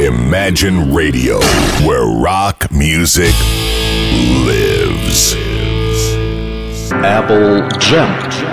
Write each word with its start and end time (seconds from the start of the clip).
Imagine 0.00 0.94
Radio, 0.94 1.40
where 1.84 2.06
rock 2.06 2.70
music 2.70 3.34
lives. 4.46 5.34
Apple 6.92 7.66
Jam. 7.80 8.47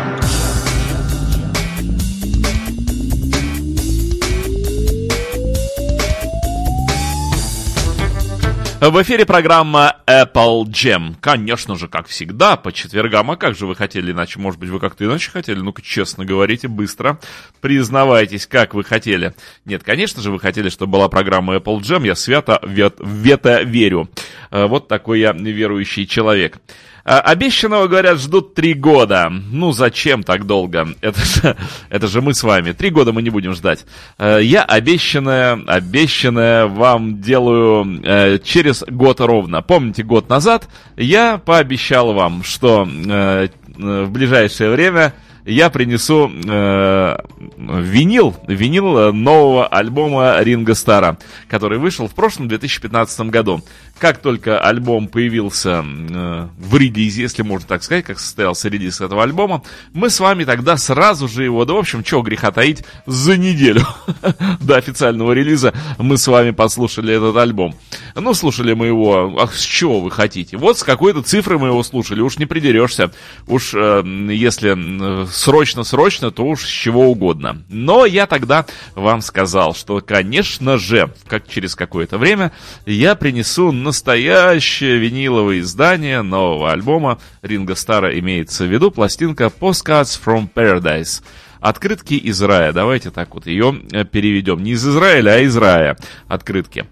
В 8.82 9.02
эфире 9.02 9.26
программа 9.26 9.96
Apple 10.06 10.66
Jam. 10.66 11.16
Конечно 11.22 11.76
же, 11.76 11.88
как 11.88 12.08
всегда, 12.08 12.58
по 12.58 12.74
четвергам. 12.74 13.32
А 13.32 13.38
как 13.38 13.56
же 13.56 13.66
вы 13.66 13.74
хотели 13.74 14.12
иначе? 14.12 14.38
Может 14.38 14.60
быть, 14.60 14.70
вы 14.70 14.80
как-то 14.80 15.06
иначе 15.06 15.32
хотели? 15.32 15.60
Ну-ка, 15.60 15.82
честно 15.82 16.26
говорите, 16.26 16.68
быстро. 16.68 17.18
Признавайтесь, 17.62 18.46
как 18.46 18.74
вы 18.74 18.84
хотели. 18.84 19.34
Нет, 19.64 19.84
конечно 19.84 20.22
же, 20.22 20.30
вы 20.30 20.40
хотели, 20.40 20.68
чтобы 20.70 20.92
была 20.92 21.08
программа 21.08 21.56
Apple 21.56 21.80
Jam. 21.80 22.06
Я 22.06 22.16
свято 22.16 22.60
в 22.62 23.26
это 23.26 23.62
верю. 23.64 24.10
Э, 24.52 24.68
вот 24.68 24.90
такой 24.90 25.22
я 25.22 25.32
верующий 25.32 26.06
человек. 26.06 26.60
А, 27.08 27.20
обещанного, 27.20 27.88
говорят, 27.88 28.18
ждут 28.18 28.56
три 28.56 28.74
года. 28.74 29.30
Ну, 29.30 29.72
зачем 29.72 30.24
так 30.24 30.48
долго? 30.48 30.88
Это 31.02 31.24
же, 31.24 31.56
это 31.90 32.08
же 32.08 32.22
мы 32.22 32.34
с 32.34 32.42
вами. 32.42 32.72
Три 32.72 32.90
года 32.90 33.14
мы 33.14 33.22
не 33.22 33.30
будем 33.30 33.54
ждать. 33.54 33.86
Э, 34.18 34.40
я 34.42 34.64
обещанное, 34.64 35.54
обещанное 35.68 36.66
вам 36.66 37.22
делаю 37.22 38.02
э, 38.04 38.40
через 38.40 38.84
год 38.88 39.20
ровно. 39.20 39.62
Помните, 39.62 40.02
год 40.02 40.30
назад 40.30 40.68
я 40.98 41.38
пообещал 41.38 42.14
вам, 42.14 42.44
что 42.44 42.88
э, 42.88 43.50
в 43.78 44.10
ближайшее 44.10 44.72
время 44.72 45.14
я 45.46 45.70
принесу 45.70 46.30
э, 46.30 47.18
винил, 47.58 48.36
винил 48.48 49.14
нового 49.14 49.68
альбома 49.68 50.38
Ринга 50.42 50.74
Стара, 50.74 51.18
который 51.48 51.78
вышел 51.78 52.08
в 52.08 52.16
прошлом 52.16 52.48
2015 52.48 53.20
году. 53.30 53.64
Как 54.00 54.18
только 54.18 54.60
альбом 54.60 55.08
появился 55.08 55.86
э, 55.86 56.48
в 56.58 56.76
релизе, 56.78 57.22
если 57.22 57.44
можно 57.44 57.68
так 57.68 57.84
сказать, 57.84 58.06
как 58.06 58.20
состоялся 58.20 58.70
релиз 58.70 59.00
этого 59.00 59.24
альбома, 59.24 59.62
мы 59.94 60.10
с 60.10 60.20
вами 60.20 60.44
тогда 60.44 60.78
сразу 60.78 61.28
же 61.28 61.44
его, 61.44 61.64
да 61.64 61.74
в 61.74 61.78
общем, 61.78 62.04
чего 62.04 62.22
греха 62.22 62.52
таить, 62.52 62.84
за 63.06 63.38
неделю 63.38 63.86
до 64.60 64.78
официального 64.78 65.32
релиза 65.32 65.74
мы 66.00 66.18
с 66.18 66.28
вами 66.28 66.52
послушали 66.52 67.14
этот 67.14 67.38
альбом. 67.38 67.76
Ну, 68.16 68.34
слушали 68.34 68.74
мы 68.74 68.88
его, 68.88 69.40
а 69.40 69.48
с 69.48 69.62
чего 69.62 70.02
вы 70.02 70.12
хотите? 70.12 70.58
Вот 70.58 70.80
с 70.80 70.84
какой-то 70.84 71.22
цифры 71.22 71.60
мы 71.60 71.68
его 71.68 71.84
слушали, 71.84 72.22
уж 72.22 72.38
не 72.38 72.46
придерешься. 72.46 73.12
Уж 73.48 73.74
э, 73.76 74.04
если 74.30 75.26
срочно-срочно, 75.36 76.32
то 76.32 76.46
уж 76.46 76.64
с 76.64 76.68
чего 76.68 77.10
угодно. 77.10 77.64
Но 77.70 78.06
я 78.06 78.26
тогда 78.26 78.66
вам 78.96 79.22
сказал, 79.22 79.76
что, 79.76 80.02
конечно 80.02 80.78
же, 80.78 81.14
как 81.28 81.48
через 81.48 81.76
какое-то 81.76 82.18
время 82.18 82.52
я 82.86 83.16
принесу 83.16 83.72
настоящее 83.72 84.98
виниловое 84.98 85.60
издание 85.60 86.22
нового 86.22 86.72
альбома 86.72 87.20
Ринга 87.42 87.76
Стара 87.76 88.18
имеется 88.20 88.66
в 88.66 88.72
виду 88.72 88.92
пластинка 88.92 89.46
Postcards 89.46 90.20
from 90.24 90.50
Paradise. 90.54 91.22
Открытки 91.60 92.14
из 92.14 92.42
рая. 92.42 92.74
Давайте 92.74 93.10
так 93.10 93.34
вот 93.34 93.48
ее 93.48 93.82
э, 93.92 94.06
переведем. 94.06 94.62
Не 94.62 94.72
из 94.72 94.88
Израиля, 94.88 95.32
а 95.32 95.40
из 95.40 95.58
рая. 95.58 95.98
Открытки. 96.28 96.86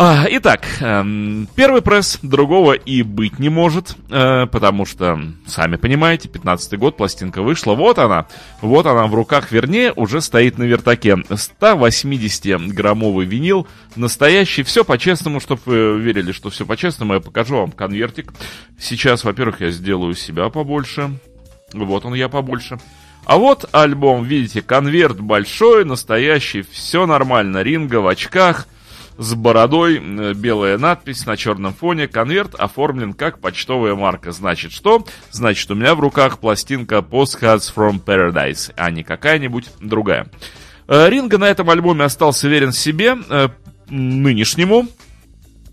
А, 0.00 0.26
итак, 0.30 0.64
эм, 0.78 1.48
первый 1.56 1.82
пресс 1.82 2.20
другого 2.22 2.74
и 2.74 3.02
быть 3.02 3.40
не 3.40 3.48
может, 3.48 3.96
э, 4.10 4.46
потому 4.46 4.86
что, 4.86 5.20
сами 5.44 5.74
понимаете, 5.74 6.28
15 6.28 6.78
год, 6.78 6.96
пластинка 6.96 7.42
вышла, 7.42 7.74
вот 7.74 7.98
она, 7.98 8.28
вот 8.60 8.86
она 8.86 9.08
в 9.08 9.14
руках, 9.16 9.50
вернее, 9.50 9.92
уже 9.92 10.20
стоит 10.20 10.56
на 10.56 10.62
вертаке. 10.62 11.14
180-граммовый 11.14 13.26
винил, 13.26 13.66
настоящий, 13.96 14.62
все 14.62 14.84
по-честному, 14.84 15.40
чтобы 15.40 15.62
вы 15.64 15.98
верили, 15.98 16.30
что 16.30 16.50
все 16.50 16.64
по-честному, 16.64 17.14
я 17.14 17.20
покажу 17.20 17.56
вам 17.56 17.72
конвертик. 17.72 18.32
Сейчас, 18.78 19.24
во-первых, 19.24 19.62
я 19.62 19.72
сделаю 19.72 20.14
себя 20.14 20.48
побольше, 20.48 21.10
вот 21.72 22.04
он 22.04 22.14
я 22.14 22.28
побольше. 22.28 22.78
А 23.24 23.36
вот 23.36 23.68
альбом, 23.72 24.22
видите, 24.22 24.62
конверт 24.62 25.18
большой, 25.18 25.84
настоящий, 25.84 26.62
все 26.62 27.04
нормально, 27.04 27.64
Ринга 27.64 27.96
в 27.96 28.06
очках– 28.06 28.68
с 29.18 29.34
бородой, 29.34 29.96
э, 29.98 30.32
белая 30.32 30.78
надпись 30.78 31.26
на 31.26 31.36
черном 31.36 31.74
фоне, 31.74 32.06
конверт 32.06 32.54
оформлен 32.54 33.12
как 33.12 33.40
почтовая 33.40 33.94
марка. 33.94 34.32
Значит 34.32 34.72
что? 34.72 35.04
Значит 35.32 35.70
у 35.70 35.74
меня 35.74 35.94
в 35.94 36.00
руках 36.00 36.38
пластинка 36.38 36.98
Postcards 36.98 37.72
from 37.74 38.02
Paradise, 38.02 38.72
а 38.76 38.90
не 38.90 39.02
какая-нибудь 39.02 39.70
другая. 39.80 40.28
Э, 40.86 41.08
Ринга 41.10 41.36
на 41.36 41.48
этом 41.48 41.68
альбоме 41.68 42.04
остался 42.04 42.48
верен 42.48 42.72
себе, 42.72 43.16
э, 43.28 43.48
нынешнему, 43.90 44.86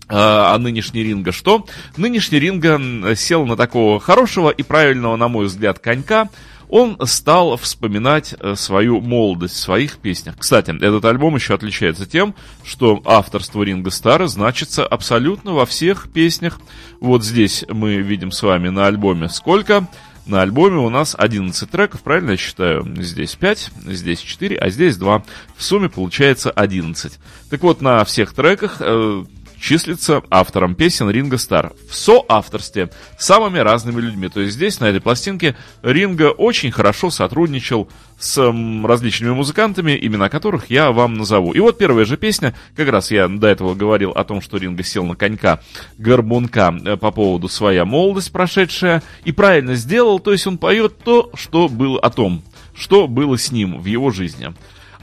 а 0.08 0.56
нынешний 0.58 1.02
Ринга 1.02 1.32
что? 1.32 1.66
Нынешний 1.96 2.38
Ринга 2.38 3.16
сел 3.16 3.44
на 3.44 3.56
такого 3.56 3.98
хорошего 3.98 4.50
и 4.50 4.62
правильного, 4.62 5.16
на 5.16 5.26
мой 5.26 5.46
взгляд, 5.46 5.80
конька, 5.80 6.28
он 6.68 6.98
стал 7.06 7.56
вспоминать 7.56 8.34
э, 8.38 8.54
свою 8.56 9.00
молодость 9.00 9.54
в 9.54 9.60
своих 9.60 9.98
песнях. 9.98 10.36
Кстати, 10.38 10.70
этот 10.70 11.04
альбом 11.04 11.36
еще 11.36 11.54
отличается 11.54 12.06
тем, 12.06 12.34
что 12.64 13.02
авторство 13.04 13.62
Ринга 13.62 13.90
Стара 13.90 14.26
значится 14.26 14.86
абсолютно 14.86 15.52
во 15.52 15.66
всех 15.66 16.08
песнях. 16.12 16.60
Вот 17.00 17.24
здесь 17.24 17.64
мы 17.68 17.96
видим 17.96 18.30
с 18.30 18.42
вами 18.42 18.68
на 18.68 18.86
альбоме 18.86 19.28
сколько? 19.28 19.86
На 20.26 20.42
альбоме 20.42 20.78
у 20.78 20.90
нас 20.90 21.14
11 21.16 21.70
треков, 21.70 22.00
правильно 22.00 22.32
я 22.32 22.36
считаю? 22.36 22.84
Здесь 23.00 23.36
5, 23.36 23.70
здесь 23.86 24.18
4, 24.18 24.56
а 24.56 24.70
здесь 24.70 24.96
2. 24.96 25.22
В 25.56 25.62
сумме 25.62 25.88
получается 25.88 26.50
11. 26.50 27.12
Так 27.48 27.62
вот, 27.62 27.80
на 27.80 28.04
всех 28.04 28.34
треках 28.34 28.78
э, 28.80 29.24
числится 29.60 30.22
автором 30.30 30.74
песен 30.74 31.10
Ринга 31.10 31.38
Стар 31.38 31.72
в 31.88 31.94
соавторстве 31.94 32.90
с 33.18 33.26
самыми 33.26 33.58
разными 33.58 34.00
людьми. 34.00 34.28
То 34.28 34.40
есть 34.40 34.54
здесь, 34.54 34.80
на 34.80 34.86
этой 34.86 35.00
пластинке, 35.00 35.56
Ринга 35.82 36.30
очень 36.30 36.70
хорошо 36.70 37.10
сотрудничал 37.10 37.88
с 38.18 38.40
различными 38.84 39.32
музыкантами, 39.32 39.98
имена 40.00 40.28
которых 40.28 40.70
я 40.70 40.90
вам 40.90 41.14
назову. 41.14 41.52
И 41.52 41.60
вот 41.60 41.78
первая 41.78 42.04
же 42.04 42.16
песня, 42.16 42.54
как 42.74 42.88
раз 42.88 43.10
я 43.10 43.28
до 43.28 43.46
этого 43.46 43.74
говорил 43.74 44.10
о 44.10 44.24
том, 44.24 44.40
что 44.40 44.56
Ринга 44.56 44.82
сел 44.82 45.04
на 45.04 45.16
конька 45.16 45.60
горбунка 45.98 46.74
э, 46.84 46.96
по 46.96 47.10
поводу 47.10 47.48
своя 47.48 47.84
молодость 47.84 48.32
прошедшая, 48.32 49.02
и 49.24 49.32
правильно 49.32 49.74
сделал, 49.74 50.18
то 50.18 50.32
есть 50.32 50.46
он 50.46 50.58
поет 50.58 50.98
то, 50.98 51.30
что 51.34 51.68
было 51.68 52.00
о 52.00 52.10
том, 52.10 52.42
что 52.74 53.06
было 53.06 53.36
с 53.36 53.52
ним 53.52 53.80
в 53.80 53.84
его 53.84 54.10
жизни. 54.10 54.54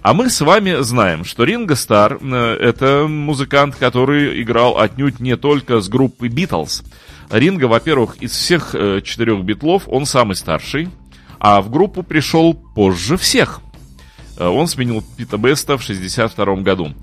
А 0.03 0.13
мы 0.13 0.29
с 0.29 0.41
вами 0.41 0.81
знаем, 0.81 1.23
что 1.23 1.45
Ринго 1.45 1.75
Стар 1.75 2.19
э, 2.21 2.57
это 2.59 3.07
музыкант, 3.07 3.77
который 3.77 4.41
играл 4.41 4.77
отнюдь 4.77 5.21
не 5.21 5.37
только 5.37 5.79
с 5.79 5.87
группой 5.87 6.27
Битлз. 6.27 6.83
Ринго, 7.31 7.65
во-первых, 7.65 8.17
из 8.17 8.31
всех 8.33 8.75
э, 8.75 8.99
четырех 9.01 9.45
битлов 9.45 9.83
он 9.87 10.05
самый 10.05 10.35
старший, 10.35 10.89
а 11.39 11.61
в 11.61 11.71
группу 11.71 12.03
пришел 12.03 12.53
позже 12.53 13.15
всех. 13.15 13.61
Э, 14.37 14.45
он 14.45 14.67
сменил 14.67 15.01
Пита 15.15 15.37
Беста 15.37 15.77
в 15.77 15.83
62 15.83 16.55
году. 16.57 16.93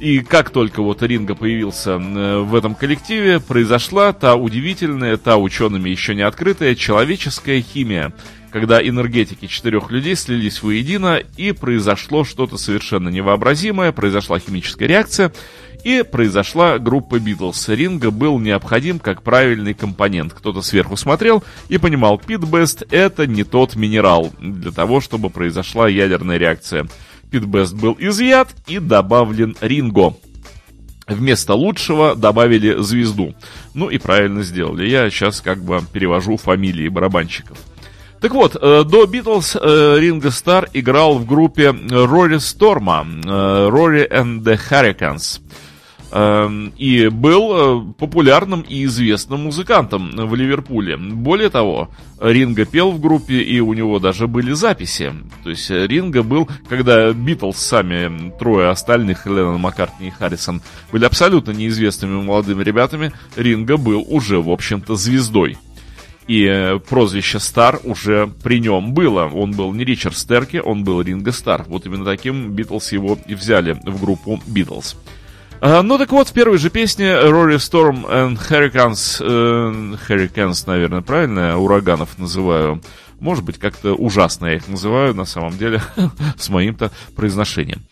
И 0.00 0.20
как 0.20 0.50
только 0.50 0.82
вот 0.82 1.02
Ринго 1.02 1.34
появился 1.34 1.98
в 1.98 2.54
этом 2.54 2.74
коллективе, 2.74 3.38
произошла 3.38 4.12
та 4.12 4.34
удивительная, 4.34 5.16
та 5.16 5.36
учеными 5.36 5.88
еще 5.88 6.14
не 6.14 6.22
открытая 6.22 6.74
человеческая 6.74 7.60
химия, 7.60 8.12
когда 8.54 8.80
энергетики 8.80 9.48
четырех 9.48 9.90
людей 9.90 10.14
слились 10.14 10.62
воедино, 10.62 11.20
и 11.36 11.50
произошло 11.50 12.22
что-то 12.22 12.56
совершенно 12.56 13.08
невообразимое, 13.08 13.90
произошла 13.90 14.38
химическая 14.38 14.86
реакция, 14.86 15.32
и 15.82 16.04
произошла 16.04 16.78
группа 16.78 17.18
Битлз. 17.18 17.68
Ринга 17.70 18.12
был 18.12 18.38
необходим 18.38 19.00
как 19.00 19.24
правильный 19.24 19.74
компонент. 19.74 20.34
Кто-то 20.34 20.62
сверху 20.62 20.96
смотрел 20.96 21.42
и 21.68 21.78
понимал, 21.78 22.16
Пит 22.16 22.44
Бест 22.44 22.84
это 22.92 23.26
не 23.26 23.42
тот 23.42 23.74
минерал 23.74 24.32
для 24.38 24.70
того, 24.70 25.00
чтобы 25.00 25.30
произошла 25.30 25.88
ядерная 25.88 26.36
реакция. 26.36 26.86
Пит 27.32 27.46
Бест 27.46 27.74
был 27.74 27.96
изъят 27.98 28.54
и 28.68 28.78
добавлен 28.78 29.56
Ринго. 29.60 30.14
Вместо 31.08 31.54
лучшего 31.54 32.14
добавили 32.14 32.80
звезду. 32.80 33.34
Ну 33.74 33.90
и 33.90 33.98
правильно 33.98 34.44
сделали. 34.44 34.88
Я 34.88 35.10
сейчас 35.10 35.40
как 35.40 35.58
бы 35.58 35.82
перевожу 35.92 36.36
фамилии 36.36 36.86
барабанщиков. 36.86 37.58
Так 38.24 38.32
вот, 38.32 38.56
э, 38.58 38.84
до 38.84 39.04
Битлз 39.04 39.54
э, 39.54 39.96
Ринго 39.98 40.30
Стар 40.30 40.70
играл 40.72 41.18
в 41.18 41.26
группе 41.26 41.74
Рори 41.90 42.38
Сторма, 42.38 43.06
Рори 43.22 44.08
and 44.10 44.40
the 44.42 44.58
Hurricanes. 44.58 45.42
Эм, 46.10 46.72
и 46.78 47.08
был 47.08 47.52
э, 47.52 47.92
популярным 47.98 48.62
и 48.62 48.86
известным 48.86 49.40
музыкантом 49.40 50.10
в 50.16 50.34
Ливерпуле. 50.34 50.96
Более 50.96 51.50
того, 51.50 51.90
Ринго 52.18 52.64
пел 52.64 52.92
в 52.92 52.98
группе, 52.98 53.42
и 53.42 53.60
у 53.60 53.74
него 53.74 53.98
даже 53.98 54.26
были 54.26 54.52
записи. 54.52 55.12
То 55.42 55.50
есть 55.50 55.68
Ринго 55.68 56.22
был, 56.22 56.48
когда 56.66 57.12
Битлз 57.12 57.58
сами, 57.58 58.32
трое 58.38 58.70
остальных, 58.70 59.26
Леннон, 59.26 59.60
Маккартни 59.60 60.08
и 60.08 60.10
Харрисон, 60.10 60.62
были 60.90 61.04
абсолютно 61.04 61.50
неизвестными 61.50 62.22
молодыми 62.22 62.64
ребятами, 62.64 63.12
Ринго 63.36 63.76
был 63.76 64.02
уже, 64.08 64.40
в 64.40 64.48
общем-то, 64.48 64.96
звездой. 64.96 65.58
И 66.26 66.44
э, 66.44 66.78
прозвище 66.78 67.38
Стар 67.38 67.80
уже 67.84 68.32
при 68.42 68.58
нем 68.58 68.94
было. 68.94 69.24
Он 69.26 69.52
был 69.52 69.72
не 69.72 69.84
Ричард 69.84 70.16
Стерки, 70.16 70.58
он 70.58 70.84
был 70.84 71.02
Ринго 71.02 71.32
Стар. 71.32 71.64
Вот 71.68 71.84
именно 71.86 72.04
таким 72.04 72.52
Битлз 72.52 72.92
его 72.92 73.18
и 73.26 73.34
взяли 73.34 73.72
в 73.72 74.00
группу 74.00 74.40
Битлз. 74.46 74.96
А, 75.60 75.82
ну 75.82 75.98
так 75.98 76.12
вот, 76.12 76.28
в 76.28 76.32
первой 76.32 76.58
же 76.58 76.70
песне 76.70 77.06
Rory 77.06 77.56
Storm 77.56 78.06
and 78.06 78.38
Hurricanes, 78.38 79.18
э, 79.20 79.96
Hurricanes, 80.08 80.64
наверное, 80.66 81.00
правильно, 81.00 81.58
ураганов 81.58 82.18
называю, 82.18 82.82
может 83.20 83.44
быть, 83.44 83.58
как-то 83.58 83.94
ужасно 83.94 84.46
я 84.46 84.56
их 84.56 84.68
называю, 84.68 85.14
на 85.14 85.24
самом 85.24 85.56
деле, 85.56 85.82
с 86.38 86.48
моим-то 86.48 86.90
произношением. 87.16 87.82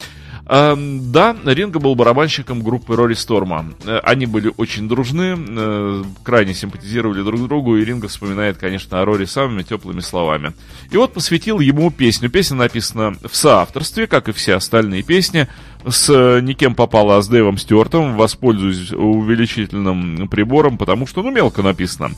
Да, 0.53 1.35
Ринго 1.47 1.79
был 1.79 1.95
барабанщиком 1.95 2.63
группы 2.63 2.95
Рори 2.95 3.15
Сторма. 3.15 3.73
Э, 3.87 4.01
они 4.03 4.27
были 4.27 4.53
очень 4.59 4.87
дружны, 4.87 5.35
э, 5.39 6.05
крайне 6.23 6.53
симпатизировали 6.53 7.23
друг 7.23 7.41
другу, 7.45 7.79
и 7.79 7.85
Ринго 7.85 8.09
вспоминает, 8.09 8.59
конечно, 8.59 9.01
о 9.01 9.07
Рори 9.07 9.25
самыми 9.25 9.63
теплыми 9.63 10.01
словами. 10.01 10.53
И 10.91 10.97
вот 10.99 11.15
посвятил 11.15 11.61
ему 11.61 11.91
песню. 11.91 12.29
Песня 12.29 12.59
написана 12.59 13.15
в 13.27 13.35
соавторстве, 13.35 14.07
как 14.07 14.29
и 14.29 14.33
все 14.33 14.57
остальные 14.57 15.05
песни, 15.05 15.49
с 15.89 16.11
э, 16.11 16.41
никем 16.43 16.75
попала, 16.75 17.17
а 17.17 17.23
с 17.23 17.29
Дэйвом 17.29 17.57
Стюартом. 17.57 18.19
Воспользуюсь 18.19 18.93
увеличительным 18.93 20.29
прибором, 20.29 20.77
потому 20.77 21.07
что, 21.07 21.23
ну, 21.23 21.31
мелко 21.31 21.63
написано. 21.63 22.11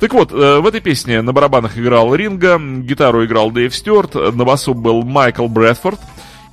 Так 0.00 0.14
вот, 0.14 0.32
в 0.32 0.66
этой 0.66 0.80
песне 0.80 1.20
на 1.20 1.34
барабанах 1.34 1.76
играл 1.76 2.14
Ринго, 2.14 2.58
гитару 2.58 3.22
играл 3.26 3.50
Дэйв 3.50 3.76
Стюарт, 3.76 4.14
на 4.14 4.44
басу 4.46 4.72
был 4.72 5.02
Майкл 5.02 5.46
Брэдфорд, 5.46 6.00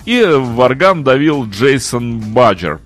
и 0.09 0.23
в 0.23 0.59
орган 0.59 1.03
давил 1.03 1.45
Джейсон 1.47 2.19
Баджер. 2.19 2.79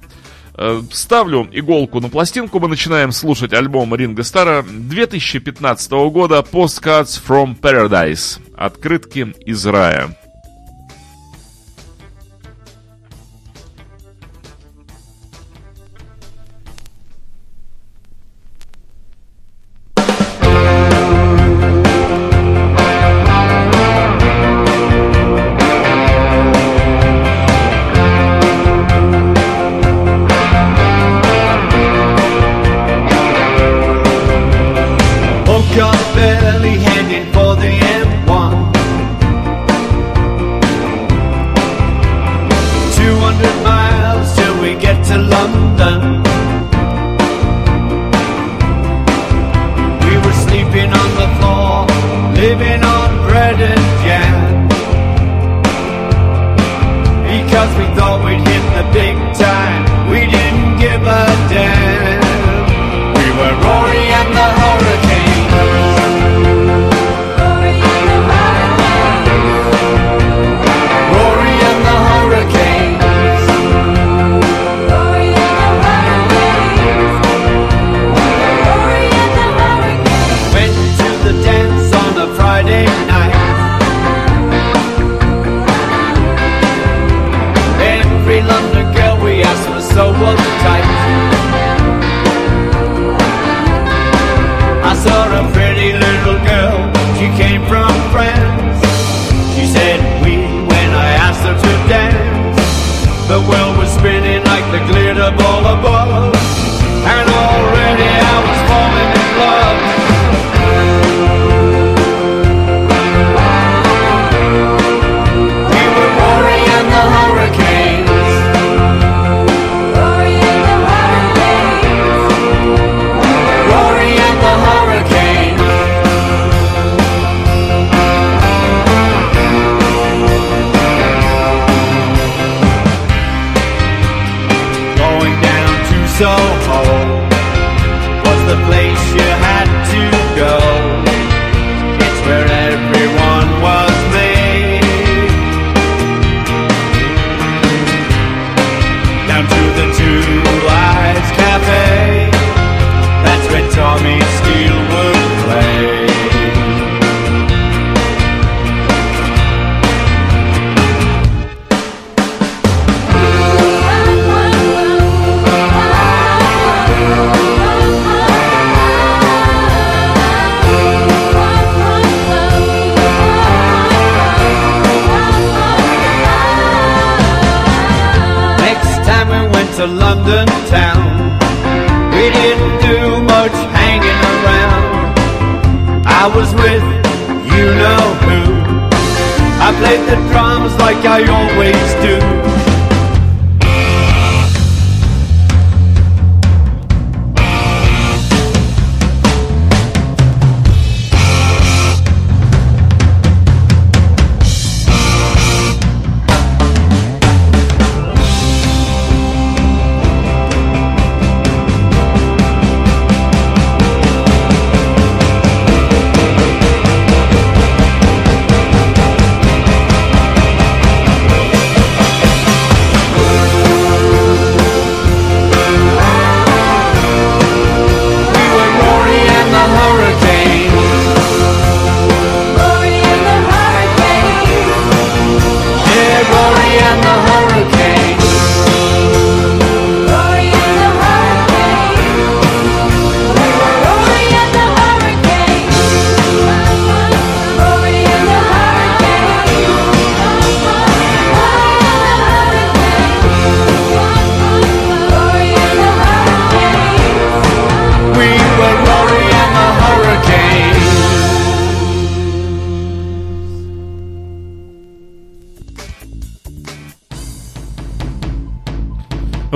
Э, 0.55 0.81
ставлю 0.91 1.47
иголку 1.53 2.01
на 2.01 2.09
пластинку, 2.09 2.59
мы 2.59 2.67
начинаем 2.67 3.13
слушать 3.13 3.53
альбом 3.53 3.95
Ринга 3.95 4.23
Стара 4.23 4.61
2015 4.69 5.91
года 6.11 6.39
Postcards 6.39 7.21
from 7.25 7.57
Paradise. 7.57 8.41
Открытки 8.57 9.33
из 9.45 9.65
рая. 9.65 10.17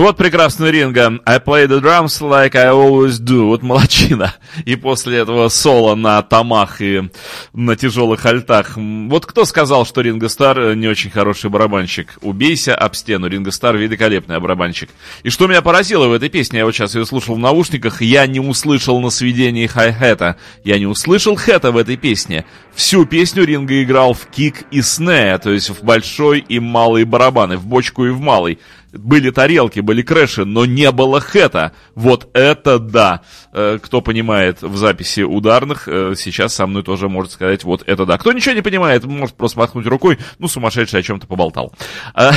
Вот 0.08 0.16
прекрасный 0.16 0.72
ринга. 0.72 1.20
I 1.26 1.38
play 1.38 1.68
the 1.68 1.82
drums 1.82 2.22
like 2.22 2.56
I 2.56 2.70
always 2.70 3.20
do. 3.20 3.48
Вот 3.48 3.62
молочина. 3.62 4.34
И 4.66 4.76
после 4.76 5.20
этого 5.20 5.50
соло 5.50 5.96
на 5.96 6.22
томах 6.22 6.82
и 6.82 7.10
на 7.54 7.76
тяжелых 7.76 8.26
альтах. 8.26 8.74
Вот 8.76 9.26
кто 9.26 9.46
сказал, 9.46 9.86
что 9.86 10.02
Ринго 10.02 10.30
Стар 10.30 10.76
не 10.76 10.88
очень 10.88 11.10
хороший 11.10 11.50
барабанщик? 11.50 12.18
Убейся 12.22 12.76
об 12.76 12.96
стену. 12.96 13.28
Ринго 13.28 13.52
Стар 13.52 13.78
великолепный 13.78 14.40
барабанщик. 14.40 14.90
И 15.24 15.30
что 15.30 15.48
меня 15.48 15.62
поразило 15.62 16.08
в 16.08 16.14
этой 16.14 16.30
песне, 16.30 16.60
я 16.60 16.66
вот 16.66 16.76
сейчас 16.76 16.96
ее 16.96 17.06
слушал 17.06 17.36
в 17.36 17.40
наушниках, 17.40 18.02
я 18.02 18.28
не 18.28 18.40
услышал 18.40 19.00
на 19.00 19.10
сведении 19.10 19.68
хай-хета. 19.68 20.38
Я 20.64 20.80
не 20.80 20.86
услышал 20.86 21.36
хэта 21.36 21.72
в 21.72 21.78
этой 21.78 21.98
песне. 21.98 22.46
Всю 22.76 23.06
песню 23.06 23.44
Ринго 23.44 23.82
играл 23.84 24.14
в 24.14 24.28
кик 24.28 24.64
и 24.72 24.82
снея, 24.82 25.38
то 25.38 25.52
есть 25.52 25.70
в 25.70 25.84
большой 25.84 26.40
и 26.40 26.60
малый 26.60 27.04
барабаны, 27.06 27.58
в 27.58 27.66
бочку 27.66 28.06
и 28.06 28.10
в 28.10 28.20
малый 28.20 28.60
были 28.94 29.30
тарелки, 29.32 29.80
были 29.80 30.02
крэши, 30.02 30.46
но 30.46 30.66
не 30.66 30.92
было 30.92 31.20
хэта. 31.20 31.74
Вот 31.96 32.30
это 32.34 32.80
да. 32.80 33.22
Э, 33.54 33.80
кто 33.82 34.02
понимает 34.02 34.47
в 34.62 34.78
записи 34.78 35.22
ударных, 35.22 35.88
э, 35.88 36.14
сейчас 36.18 36.56
со 36.56 36.68
мной 36.68 36.84
тоже 36.84 37.10
может 37.10 37.32
сказать, 37.32 37.64
вот 37.64 37.84
это 37.86 38.06
да. 38.06 38.18
Кто 38.18 38.32
ничего 38.32 38.56
не 38.56 38.62
понимает, 38.62 39.06
может 39.06 39.36
просто 39.36 39.60
махнуть 39.60 39.86
рукой, 39.88 40.18
ну, 40.40 40.48
сумасшедший 40.48 41.00
о 41.00 41.04
чем-то 41.04 41.28
поболтал. 41.28 41.74
Э, 42.18 42.32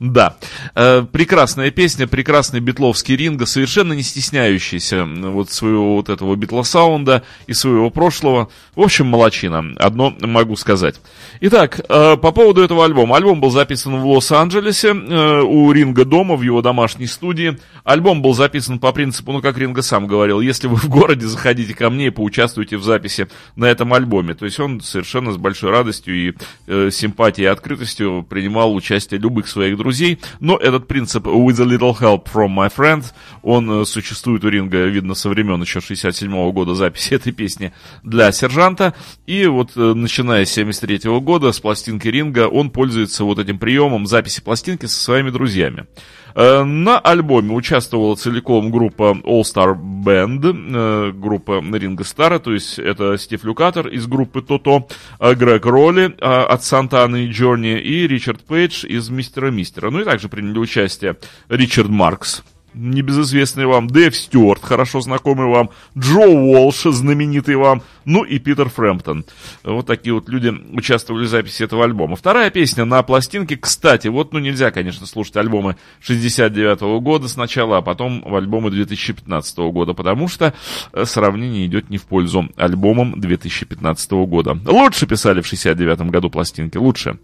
да. 0.00 0.36
Прекрасная 0.74 1.70
песня, 1.70 2.06
прекрасный 2.06 2.60
битловский 2.60 3.16
Ринго, 3.16 3.46
совершенно 3.46 3.92
не 3.92 4.02
стесняющийся 4.02 5.04
вот 5.04 5.50
своего 5.50 5.96
вот 5.96 6.08
этого 6.08 6.34
битла-саунда 6.36 7.22
и 7.46 7.54
своего 7.54 7.90
прошлого. 7.90 8.48
В 8.76 8.80
общем, 8.80 9.06
молодчина. 9.06 9.74
Одно 9.78 10.14
могу 10.20 10.56
сказать. 10.56 11.00
Итак, 11.40 11.80
по 11.88 12.16
поводу 12.16 12.62
этого 12.62 12.84
альбома. 12.84 13.16
Альбом 13.16 13.40
был 13.40 13.50
записан 13.50 14.00
в 14.00 14.06
Лос-Анджелесе 14.06 14.92
у 14.92 15.72
Ринга 15.72 16.04
дома, 16.04 16.36
в 16.36 16.42
его 16.42 16.62
домашней 16.62 17.06
студии. 17.06 17.58
Альбом 17.84 18.22
был 18.22 18.34
записан 18.34 18.78
по 18.78 18.92
принципу, 18.92 19.32
ну, 19.32 19.40
как 19.40 19.58
Ринга 19.58 19.82
сам 19.82 20.06
говорил, 20.06 20.40
если 20.40 20.66
вы 20.66 20.76
в 20.76 20.88
городе, 20.88 21.11
заходите 21.20 21.74
ко 21.74 21.90
мне 21.90 22.06
и 22.06 22.10
поучаствуйте 22.10 22.76
в 22.76 22.84
записи 22.84 23.28
на 23.56 23.66
этом 23.66 23.92
альбоме. 23.92 24.34
То 24.34 24.44
есть 24.44 24.58
он 24.60 24.80
совершенно 24.80 25.32
с 25.32 25.36
большой 25.36 25.70
радостью 25.70 26.14
и 26.14 26.34
э, 26.66 26.90
симпатией 26.90 27.46
и 27.46 27.48
открытостью 27.48 28.26
принимал 28.28 28.74
участие 28.74 29.20
любых 29.20 29.48
своих 29.48 29.76
друзей. 29.76 30.18
Но 30.40 30.56
этот 30.56 30.88
принцип 30.88 31.26
«with 31.26 31.60
a 31.60 31.64
little 31.64 31.98
help 31.98 32.26
from 32.32 32.54
my 32.54 32.72
friends», 32.74 33.12
он 33.42 33.82
э, 33.82 33.84
существует 33.84 34.44
у 34.44 34.48
Ринга, 34.48 34.84
видно, 34.86 35.14
со 35.14 35.28
времен 35.28 35.60
еще 35.60 35.80
67 35.80 36.30
-го 36.32 36.52
года 36.52 36.74
записи 36.74 37.14
этой 37.14 37.32
песни 37.32 37.72
для 38.02 38.32
сержанта. 38.32 38.94
И 39.26 39.46
вот 39.46 39.72
э, 39.76 39.94
начиная 39.94 40.44
с 40.44 40.52
73 40.52 40.96
-го 40.96 41.20
года, 41.20 41.52
с 41.52 41.60
пластинки 41.60 42.08
Ринга, 42.08 42.48
он 42.48 42.70
пользуется 42.70 43.24
вот 43.24 43.38
этим 43.38 43.58
приемом 43.58 44.06
записи 44.06 44.40
пластинки 44.40 44.86
со 44.86 44.98
своими 44.98 45.30
друзьями 45.30 45.86
на 46.34 46.98
альбоме 46.98 47.52
участвовала 47.54 48.16
целиком 48.16 48.70
группа 48.70 49.16
All 49.24 49.42
Star 49.42 49.76
Band, 49.76 50.42
э, 50.44 51.12
группа 51.12 51.62
Ринга 51.62 52.04
Стара, 52.04 52.38
то 52.38 52.52
есть 52.52 52.78
это 52.78 53.16
Стив 53.18 53.44
Люкатор 53.44 53.88
из 53.88 54.06
группы 54.06 54.42
Тото, 54.42 54.88
э, 55.20 55.34
Грег 55.34 55.66
Ролли 55.66 56.14
от 56.20 56.64
Сантаны 56.64 57.24
и 57.24 57.30
Джорни 57.30 57.78
и 57.78 58.06
Ричард 58.06 58.42
Пейдж 58.44 58.86
из 58.86 59.10
Мистера 59.10 59.50
Мистера. 59.50 59.90
Ну 59.90 60.00
и 60.00 60.04
также 60.04 60.28
приняли 60.28 60.58
участие 60.58 61.16
Ричард 61.48 61.88
Маркс, 61.88 62.42
небезызвестный 62.74 63.66
вам, 63.66 63.88
Дэйв 63.88 64.16
Стюарт, 64.16 64.62
хорошо 64.62 65.00
знакомый 65.00 65.46
вам, 65.46 65.70
Джо 65.96 66.26
Уолш, 66.26 66.82
знаменитый 66.82 67.56
вам, 67.56 67.82
ну 68.04 68.24
и 68.24 68.38
Питер 68.38 68.68
Фрэмптон. 68.68 69.24
Вот 69.64 69.86
такие 69.86 70.14
вот 70.14 70.28
люди 70.28 70.48
участвовали 70.72 71.24
в 71.24 71.28
записи 71.28 71.62
этого 71.62 71.84
альбома. 71.84 72.16
Вторая 72.16 72.50
песня 72.50 72.84
на 72.84 73.02
пластинке, 73.02 73.56
кстати, 73.56 74.08
вот, 74.08 74.32
ну 74.32 74.38
нельзя, 74.38 74.70
конечно, 74.70 75.06
слушать 75.06 75.36
альбомы 75.36 75.76
69 76.00 76.80
-го 76.80 77.00
года 77.00 77.28
сначала, 77.28 77.78
а 77.78 77.82
потом 77.82 78.22
в 78.22 78.34
альбомы 78.34 78.70
2015 78.70 79.58
-го 79.58 79.72
года, 79.72 79.92
потому 79.94 80.28
что 80.28 80.54
э, 80.92 81.04
сравнение 81.04 81.66
идет 81.66 81.90
не 81.90 81.98
в 81.98 82.04
пользу 82.04 82.48
альбомам 82.56 83.20
2015 83.20 84.12
-го 84.12 84.26
года. 84.26 84.58
Лучше 84.64 85.06
писали 85.06 85.40
в 85.40 85.46
69 85.46 86.10
году 86.10 86.30
пластинки, 86.30 86.76
лучше. 86.76 87.18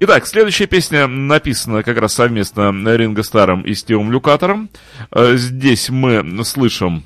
Итак, 0.00 0.26
следующая 0.26 0.66
песня 0.66 1.06
написана 1.06 1.82
как 1.82 1.98
раз 1.98 2.14
совместно 2.14 2.70
Ринго 2.96 3.22
Старом 3.22 3.62
и 3.62 3.74
Стивом 3.74 4.12
Люкатором. 4.12 4.68
Э, 5.12 5.36
здесь 5.36 5.90
мы 5.90 6.44
слышим 6.44 7.04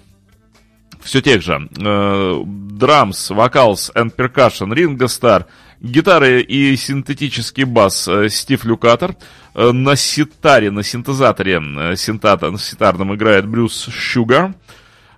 все 1.05 1.21
тех 1.21 1.43
же 1.43 1.69
драмс, 1.75 3.31
вокалс 3.31 3.93
and 3.95 4.15
percussion 4.17 4.75
Ринго 4.75 5.07
Стар, 5.07 5.47
гитары 5.81 6.41
и 6.41 6.75
синтетический 6.77 7.65
бас 7.65 8.09
э, 8.09 8.29
Стив 8.29 8.65
Люкатор, 8.65 9.15
э, 9.55 9.71
на 9.71 9.97
ситаре, 9.97 10.71
на 10.71 10.83
синтезаторе 10.83 11.63
синтата, 11.97 12.51
на 12.51 12.59
ситарном 12.59 13.15
играет 13.15 13.47
Брюс 13.47 13.89
Шугар, 13.91 14.55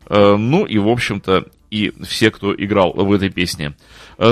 ну 0.08 0.64
и, 0.66 0.78
в 0.78 0.88
общем-то, 0.88 1.46
и 1.72 1.92
все, 2.04 2.30
кто 2.30 2.54
играл 2.54 2.92
в 2.92 3.10
этой 3.10 3.28
песне. 3.28 3.74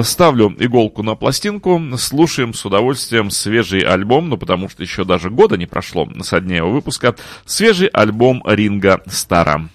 Ставлю 0.03 0.55
иголку 0.57 1.03
на 1.03 1.17
пластинку, 1.17 1.83
слушаем 1.99 2.55
с 2.55 2.65
удовольствием 2.65 3.31
свежий 3.31 3.81
альбом, 3.81 4.29
ну 4.29 4.37
потому 4.37 4.69
что 4.69 4.85
еще 4.85 5.05
даже 5.05 5.31
года 5.31 5.57
не 5.57 5.67
прошло 5.67 6.09
со 6.23 6.41
дня 6.41 6.59
его 6.59 6.71
выпуска, 6.71 7.17
свежий 7.45 7.89
альбом 7.89 8.41
Ринга 8.47 9.03
Стара. 9.09 9.69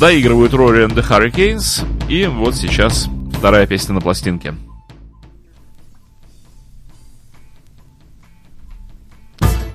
Доигрывают 0.00 0.52
Rory 0.52 0.86
and 0.86 0.94
the 0.94 1.02
Hurricanes. 1.08 1.86
И 2.08 2.26
вот 2.26 2.56
сейчас 2.56 3.08
вторая 3.32 3.66
песня 3.66 3.94
на 3.94 4.00
пластинке. 4.00 4.54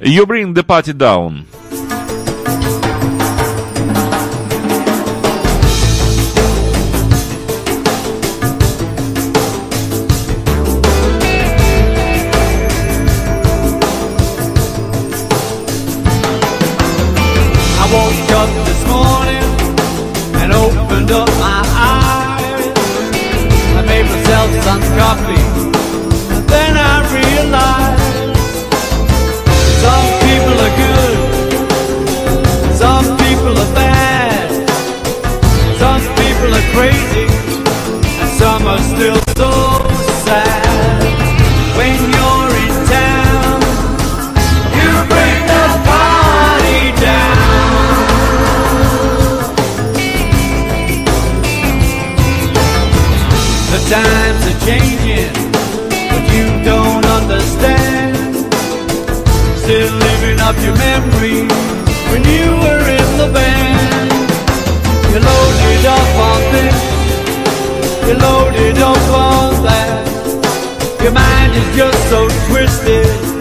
You 0.01 0.25
bring 0.25 0.53
the 0.53 0.63
party 0.63 0.93
down. 0.93 1.45
coffee. 25.09 25.45
And 26.33 26.43
then 26.53 26.73
I 26.77 26.95
realized 27.19 28.37
some 29.83 30.07
people 30.25 30.57
are 30.67 30.75
good, 30.85 31.17
some 32.83 33.07
people 33.23 33.53
are 33.63 33.73
bad, 33.73 34.47
some 35.81 36.03
people 36.19 36.49
are 36.59 36.67
crazy, 36.77 37.27
and 38.21 38.29
some 38.41 38.63
are 38.73 38.83
still 38.93 39.19
so 39.41 39.51
sad. 40.25 41.01
When 41.77 41.97
you're 42.15 42.51
in 42.65 42.73
town, 42.97 43.57
you 44.77 44.89
bring 45.13 45.39
the 45.53 45.65
party 45.89 46.81
down. 47.07 47.79
The 53.73 53.79
times 53.89 54.43
are 54.51 54.59
changing. 54.67 54.98
of 60.49 60.63
your 60.63 60.75
memory 60.77 61.41
when 62.09 62.23
you 62.23 62.49
were 62.63 62.83
in 62.97 63.09
the 63.21 63.29
band. 63.31 64.09
You 65.11 65.19
loaded 65.19 65.85
up 65.85 66.11
on 66.29 66.41
this, 66.55 66.77
you 68.07 68.15
loaded 68.15 68.77
up 68.79 69.07
on 69.13 69.63
that. 69.63 71.01
Your 71.03 71.11
mind 71.11 71.53
is 71.53 71.75
just 71.75 72.09
so 72.09 72.27
twisted. 72.47 73.38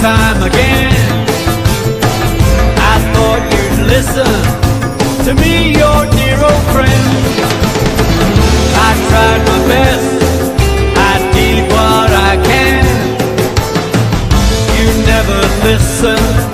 time 0.00 0.42
again. 0.44 0.92
I 2.92 2.96
thought 3.12 3.42
you'd 3.52 3.86
listen 3.86 4.34
to 5.26 5.34
me, 5.42 5.72
your 5.72 6.00
dear 6.14 6.38
old 6.38 6.64
friend. 6.70 7.04
I 8.86 8.90
tried 9.08 9.42
my 9.50 9.60
best, 9.66 10.22
I 10.96 11.14
did 11.34 11.58
what 11.72 12.10
I 12.30 12.36
can. 12.46 12.84
You 14.78 14.86
never 15.04 15.40
listen. 15.64 16.47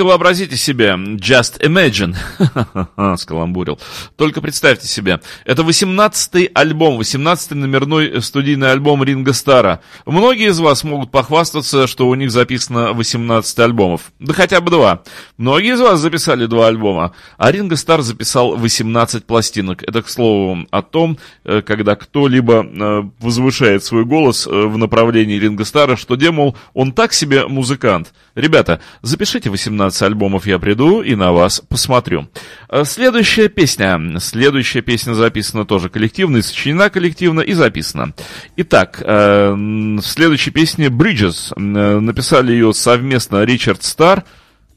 Только 0.00 0.12
вообразите 0.12 0.56
себе, 0.56 0.96
just 1.18 1.60
imagine, 1.60 2.16
скаламбурил. 3.18 3.78
Только 4.16 4.40
представьте 4.40 4.88
себе, 4.88 5.20
это 5.44 5.60
18-й 5.60 6.50
альбом, 6.54 6.98
18-й 6.98 7.54
номерной 7.54 8.22
студийный 8.22 8.72
альбом 8.72 9.04
Ринга 9.04 9.34
Стара. 9.34 9.82
Многие 10.06 10.48
из 10.48 10.58
вас 10.58 10.84
могут 10.84 11.10
похвастаться, 11.10 11.86
что 11.86 12.08
у 12.08 12.14
них 12.14 12.30
записано 12.30 12.94
18 12.94 13.58
альбомов. 13.58 14.10
Да 14.18 14.32
хотя 14.32 14.62
бы 14.62 14.70
два. 14.70 15.02
Многие 15.36 15.74
из 15.74 15.80
вас 15.80 16.00
записали 16.00 16.46
два 16.46 16.68
альбома, 16.68 17.12
а 17.36 17.52
Ринга 17.52 17.76
Стар 17.76 18.00
записал 18.00 18.56
18 18.56 19.26
пластинок. 19.26 19.82
Это, 19.82 20.00
к 20.00 20.08
слову, 20.08 20.66
о 20.70 20.80
том, 20.80 21.18
э, 21.44 21.60
когда 21.60 21.94
кто-либо 21.94 22.64
э, 22.64 23.02
возвышает 23.18 23.84
свой 23.84 24.06
голос 24.06 24.46
э, 24.46 24.50
в 24.50 24.78
направлении 24.78 25.38
Ринга 25.38 25.66
Стара, 25.66 25.96
что, 25.96 26.14
демол, 26.14 26.56
он 26.72 26.92
так 26.92 27.12
себе 27.12 27.46
музыкант. 27.46 28.14
Ребята, 28.34 28.80
запишите 29.02 29.50
18 29.50 29.89
альбомов 30.02 30.46
«Я 30.46 30.58
приду» 30.58 31.02
и 31.02 31.14
на 31.14 31.32
вас 31.32 31.60
посмотрю. 31.68 32.28
Э, 32.68 32.84
Следующая 32.84 33.48
песня. 33.48 34.00
Следующая 34.20 34.82
песня 34.82 35.14
записана 35.14 35.64
тоже 35.64 35.88
коллективно, 35.88 36.38
и 36.38 36.42
сочинена 36.42 36.90
коллективно, 36.90 37.40
и 37.40 37.52
записана. 37.52 38.14
Итак, 38.56 39.02
э, 39.04 39.52
в 39.52 40.02
следующей 40.02 40.50
песне 40.50 40.86
«Bridges». 40.86 41.52
Э, 41.56 42.00
Написали 42.00 42.52
ее 42.52 42.72
совместно 42.72 43.44
Ричард 43.44 43.82
Стар, 43.82 44.24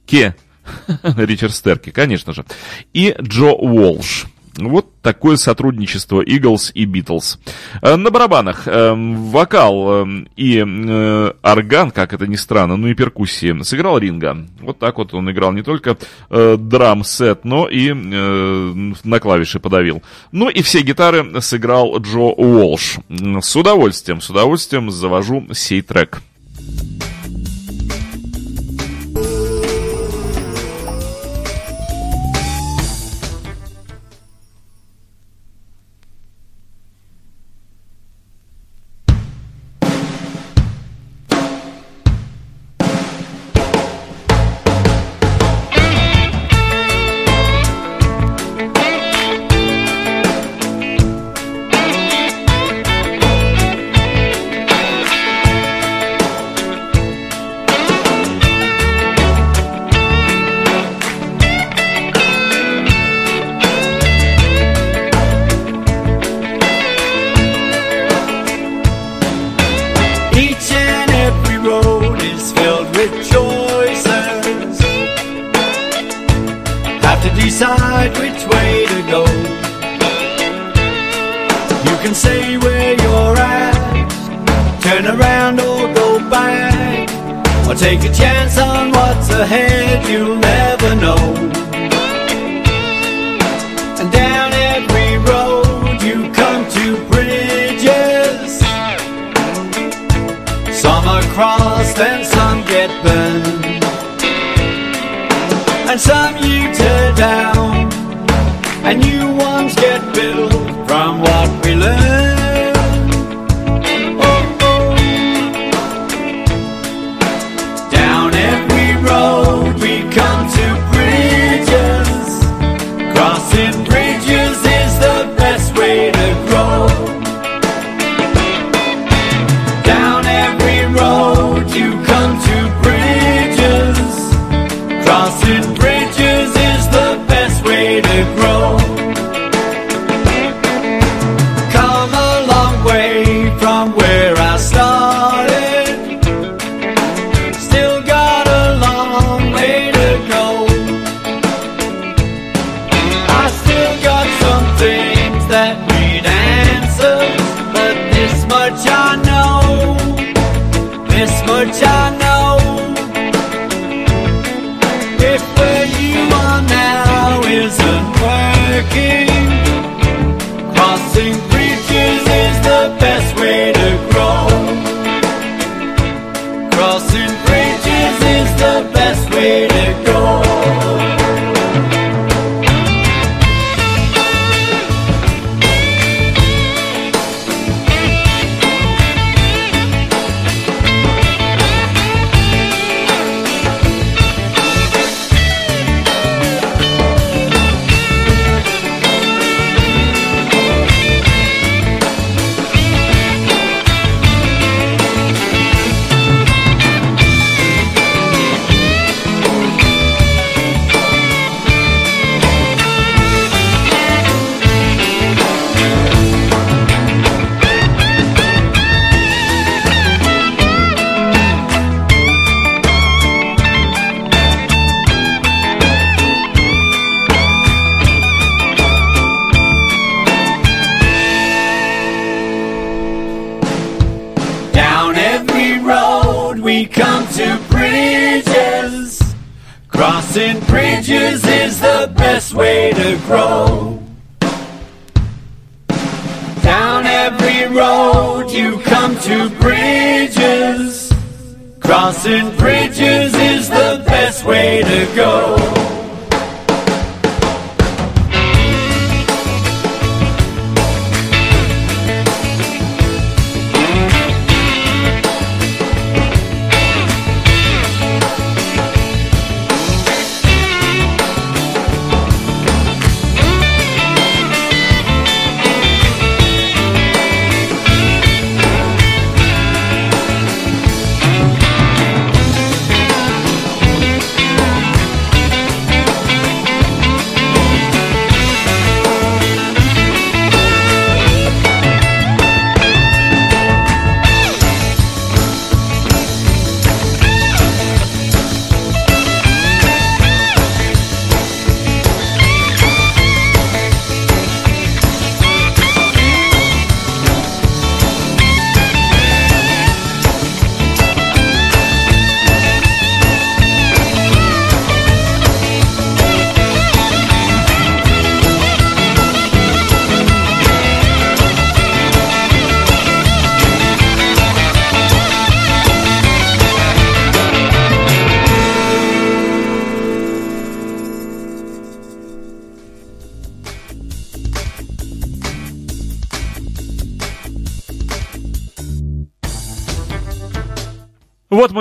Ке, 0.05 0.35
Ричард 1.03 1.53
Стерки, 1.53 1.91
конечно 1.91 2.33
же, 2.33 2.45
и 2.93 3.15
Джо 3.21 3.51
Уолш. 3.51 4.25
Вот 4.57 5.01
такое 5.01 5.35
сотрудничество 5.37 6.23
Eagles 6.23 6.71
и 6.73 6.85
Beatles. 6.85 7.39
Э, 7.81 7.95
На 7.95 8.11
барабанах 8.11 8.67
э, 8.67 8.93
вокал 8.93 10.05
э, 10.05 10.25
и 10.35 10.59
орган, 10.61 11.91
как 11.91 12.13
это 12.13 12.27
ни 12.27 12.35
странно, 12.35 12.77
ну 12.77 12.87
и 12.87 12.93
перкуссии 12.93 13.61
сыграл 13.63 13.97
Ринга. 13.97 14.45
Вот 14.59 14.79
так 14.79 14.97
вот 14.97 15.13
он 15.13 15.29
играл 15.31 15.51
не 15.51 15.63
только 15.63 15.97
драм-сет, 16.29 17.45
но 17.45 17.67
и 17.67 17.93
на 17.93 19.19
клавиши 19.19 19.59
подавил. 19.59 20.03
Ну 20.31 20.49
и 20.49 20.61
все 20.61 20.81
гитары 20.81 21.41
сыграл 21.41 21.97
Джо 21.99 22.33
Уолш. 22.35 22.97
С 23.41 23.55
удовольствием, 23.55 24.21
с 24.21 24.29
удовольствием 24.29 24.91
завожу 24.91 25.47
сей 25.53 25.81
трек. 25.81 26.21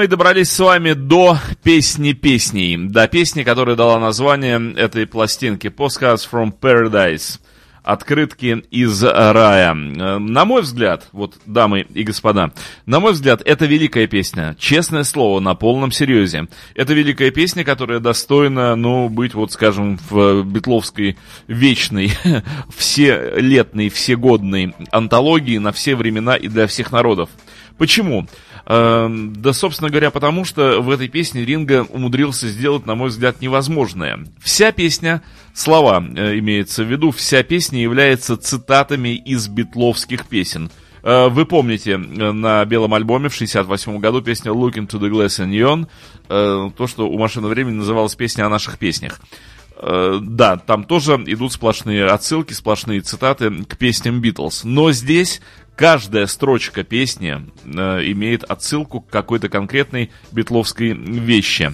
Мы 0.02 0.06
и 0.06 0.08
добрались 0.08 0.50
с 0.50 0.58
вами 0.58 0.94
до 0.94 1.38
песни 1.62 2.12
песней, 2.12 2.76
до 2.76 3.06
песни, 3.06 3.44
которая 3.44 3.76
дала 3.76 4.00
название 4.00 4.74
этой 4.74 5.06
пластинке 5.06 5.68
Postcards 5.68 6.28
from 6.28 6.52
Paradise. 6.60 7.38
Открытки 7.84 8.64
из 8.72 9.00
рая. 9.04 9.74
На 9.74 10.44
мой 10.44 10.62
взгляд, 10.62 11.08
вот, 11.12 11.36
дамы 11.46 11.86
и 11.94 12.02
господа, 12.02 12.50
на 12.84 12.98
мой 12.98 13.12
взгляд, 13.12 13.42
это 13.44 13.66
великая 13.66 14.08
песня. 14.08 14.56
Честное 14.58 15.04
слово, 15.04 15.38
на 15.38 15.54
полном 15.54 15.92
серьезе. 15.92 16.48
Это 16.74 16.94
великая 16.94 17.30
песня, 17.30 17.62
которая 17.62 18.00
достойна, 18.00 18.74
ну, 18.74 19.08
быть, 19.08 19.34
вот, 19.34 19.52
скажем, 19.52 20.00
в 20.10 20.42
битловской 20.42 21.16
вечной, 21.46 22.10
вселетной, 22.76 23.88
всегодной 23.88 24.74
антологии 24.90 25.58
на 25.58 25.70
все 25.70 25.94
времена 25.94 26.34
и 26.34 26.48
для 26.48 26.66
всех 26.66 26.90
народов. 26.90 27.30
Почему? 27.78 28.20
Эм, 28.20 28.28
да, 28.66 29.53
собственно 29.53 29.90
говоря, 29.90 30.11
потому 30.11 30.44
что 30.44 30.81
в 30.81 30.90
этой 30.90 31.09
песне 31.09 31.44
Ринга 31.44 31.85
умудрился 31.88 32.48
сделать, 32.48 32.87
на 32.87 32.94
мой 32.94 33.09
взгляд, 33.09 33.40
невозможное. 33.40 34.25
Вся 34.40 34.72
песня, 34.72 35.22
слова 35.55 36.03
э, 36.03 36.38
имеется 36.38 36.85
в 36.85 36.90
виду, 36.90 37.11
вся 37.11 37.42
песня 37.42 37.83
является 37.83 38.37
цитатами 38.37 39.16
из 39.16 39.48
битловских 39.48 40.27
песен. 40.27 40.70
Э, 41.03 41.29
вы 41.29 41.44
помните, 41.44 41.92
э, 41.92 41.96
на 41.96 42.64
белом 42.64 42.94
альбоме 42.94 43.29
в 43.29 43.35
68 43.35 43.98
году 43.98 44.22
песня 44.22 44.53
Look 44.53 44.75
into 44.75 45.01
the 45.01 45.11
Glass 45.11 45.44
and 45.44 45.51
Neon, 45.51 45.88
то, 46.29 46.87
что 46.87 47.09
у 47.09 47.18
машины 47.18 47.48
времени 47.48 47.75
называлась 47.75 48.14
песня 48.14 48.46
о 48.46 48.48
наших 48.48 48.79
песнях. 48.79 49.20
Да, 49.83 50.57
там 50.57 50.85
тоже 50.85 51.14
идут 51.27 51.53
сплошные 51.53 52.07
отсылки, 52.07 52.53
сплошные 52.53 53.01
цитаты 53.01 53.51
к 53.64 53.77
песням 53.77 54.20
Битлз. 54.20 54.62
Но 54.64 54.92
здесь 54.92 55.42
каждая 55.76 56.26
строчка 56.26 56.85
песни 56.85 57.40
э, 57.64 58.11
имеет 58.12 58.44
отсылку 58.44 59.00
к 59.00 59.11
какой-то 59.11 59.48
конкретной 59.48 60.11
битловской 60.32 60.92
вещи. 60.92 61.72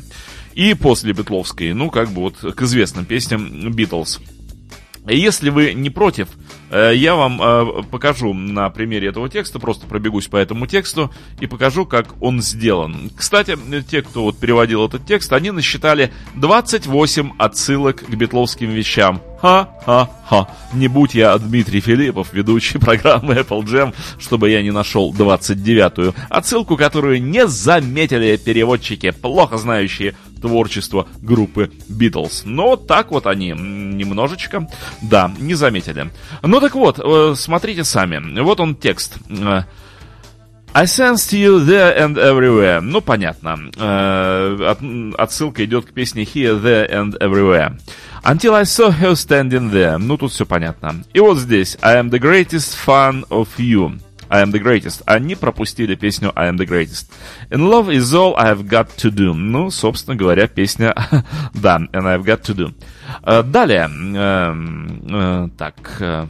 И 0.54 0.74
после 0.74 1.12
битловской, 1.12 1.72
ну, 1.72 1.90
как 1.90 2.10
бы 2.10 2.22
вот 2.22 2.38
к 2.38 2.62
известным 2.62 3.04
песням 3.04 3.72
Битлз. 3.72 4.20
Если 5.08 5.50
вы 5.50 5.74
не 5.74 5.90
против, 5.90 6.28
э, 6.70 6.92
я 6.94 7.14
вам 7.14 7.40
э, 7.40 7.82
покажу 7.90 8.34
на 8.34 8.68
примере 8.70 9.08
этого 9.08 9.28
текста, 9.28 9.58
просто 9.58 9.86
пробегусь 9.86 10.28
по 10.28 10.36
этому 10.36 10.66
тексту 10.66 11.10
и 11.40 11.46
покажу, 11.46 11.86
как 11.86 12.22
он 12.22 12.42
сделан. 12.42 13.10
Кстати, 13.16 13.56
те, 13.88 14.02
кто 14.02 14.22
вот 14.22 14.38
переводил 14.38 14.86
этот 14.86 15.06
текст, 15.06 15.32
они 15.32 15.50
насчитали 15.50 16.12
28 16.36 17.32
отсылок 17.38 18.04
к 18.04 18.10
битловским 18.10 18.70
вещам. 18.70 19.22
Ха-ха-ха. 19.40 20.48
Не 20.72 20.88
будь 20.88 21.14
я 21.14 21.38
Дмитрий 21.38 21.80
Филиппов, 21.80 22.32
ведущий 22.32 22.78
программы 22.78 23.34
Apple 23.34 23.62
Jam, 23.62 23.94
чтобы 24.18 24.50
я 24.50 24.62
не 24.62 24.72
нашел 24.72 25.12
29-ю. 25.12 26.14
Отсылку, 26.28 26.76
которую 26.76 27.22
не 27.22 27.46
заметили 27.46 28.36
переводчики, 28.36 29.10
плохо 29.10 29.56
знающие 29.56 30.14
творчество 30.40 31.08
группы 31.22 31.70
Beatles. 31.88 32.42
Но 32.44 32.76
так 32.76 33.10
вот 33.10 33.26
они 33.26 33.50
немножечко, 33.50 34.68
да, 35.02 35.30
не 35.38 35.54
заметили. 35.54 36.10
Ну 36.42 36.60
так 36.60 36.74
вот, 36.74 36.98
э, 37.02 37.34
смотрите 37.36 37.84
сами. 37.84 38.40
Вот 38.40 38.60
он 38.60 38.74
текст. 38.74 39.18
Э, 39.28 39.62
I 40.74 40.84
sensed 40.84 41.32
you 41.32 41.64
there 41.64 41.96
and 41.98 42.16
everywhere. 42.16 42.80
Ну, 42.80 43.00
понятно. 43.00 43.58
Э, 43.76 44.74
отсылка 45.16 45.64
идет 45.64 45.86
к 45.86 45.92
песне 45.92 46.24
Here, 46.24 46.60
There 46.62 46.88
and 46.90 47.18
Everywhere. 47.18 47.78
Until 48.22 48.54
I 48.54 48.64
saw 48.64 48.90
her 48.90 49.12
standing 49.12 49.72
there. 49.72 49.98
Ну, 49.98 50.16
тут 50.18 50.32
все 50.32 50.44
понятно. 50.44 51.02
И 51.14 51.20
вот 51.20 51.38
здесь. 51.38 51.78
I 51.80 51.96
am 51.96 52.10
the 52.10 52.20
greatest 52.20 52.76
fan 52.86 53.26
of 53.28 53.48
you. 53.56 53.98
I 54.30 54.40
am 54.42 54.50
the 54.52 54.58
greatest. 54.58 55.02
Они 55.06 55.34
пропустили 55.34 55.94
песню 55.94 56.32
I 56.36 56.48
am 56.48 56.56
the 56.56 56.66
greatest. 56.66 57.10
And 57.50 57.68
love 57.68 57.90
is 57.90 58.14
all 58.14 58.34
I've 58.36 58.68
got 58.68 58.88
to 58.98 59.10
do. 59.10 59.34
Ну, 59.34 59.70
собственно 59.70 60.16
говоря, 60.16 60.46
песня 60.48 60.94
да, 61.54 61.78
and 61.92 62.06
I've 62.06 62.24
got 62.24 62.42
to 62.42 62.54
do. 62.54 62.74
Uh, 63.22 63.42
далее. 63.42 63.88
Uh, 63.88 64.54
uh, 65.06 65.50
так. 65.56 65.76
Uh, 66.00 66.28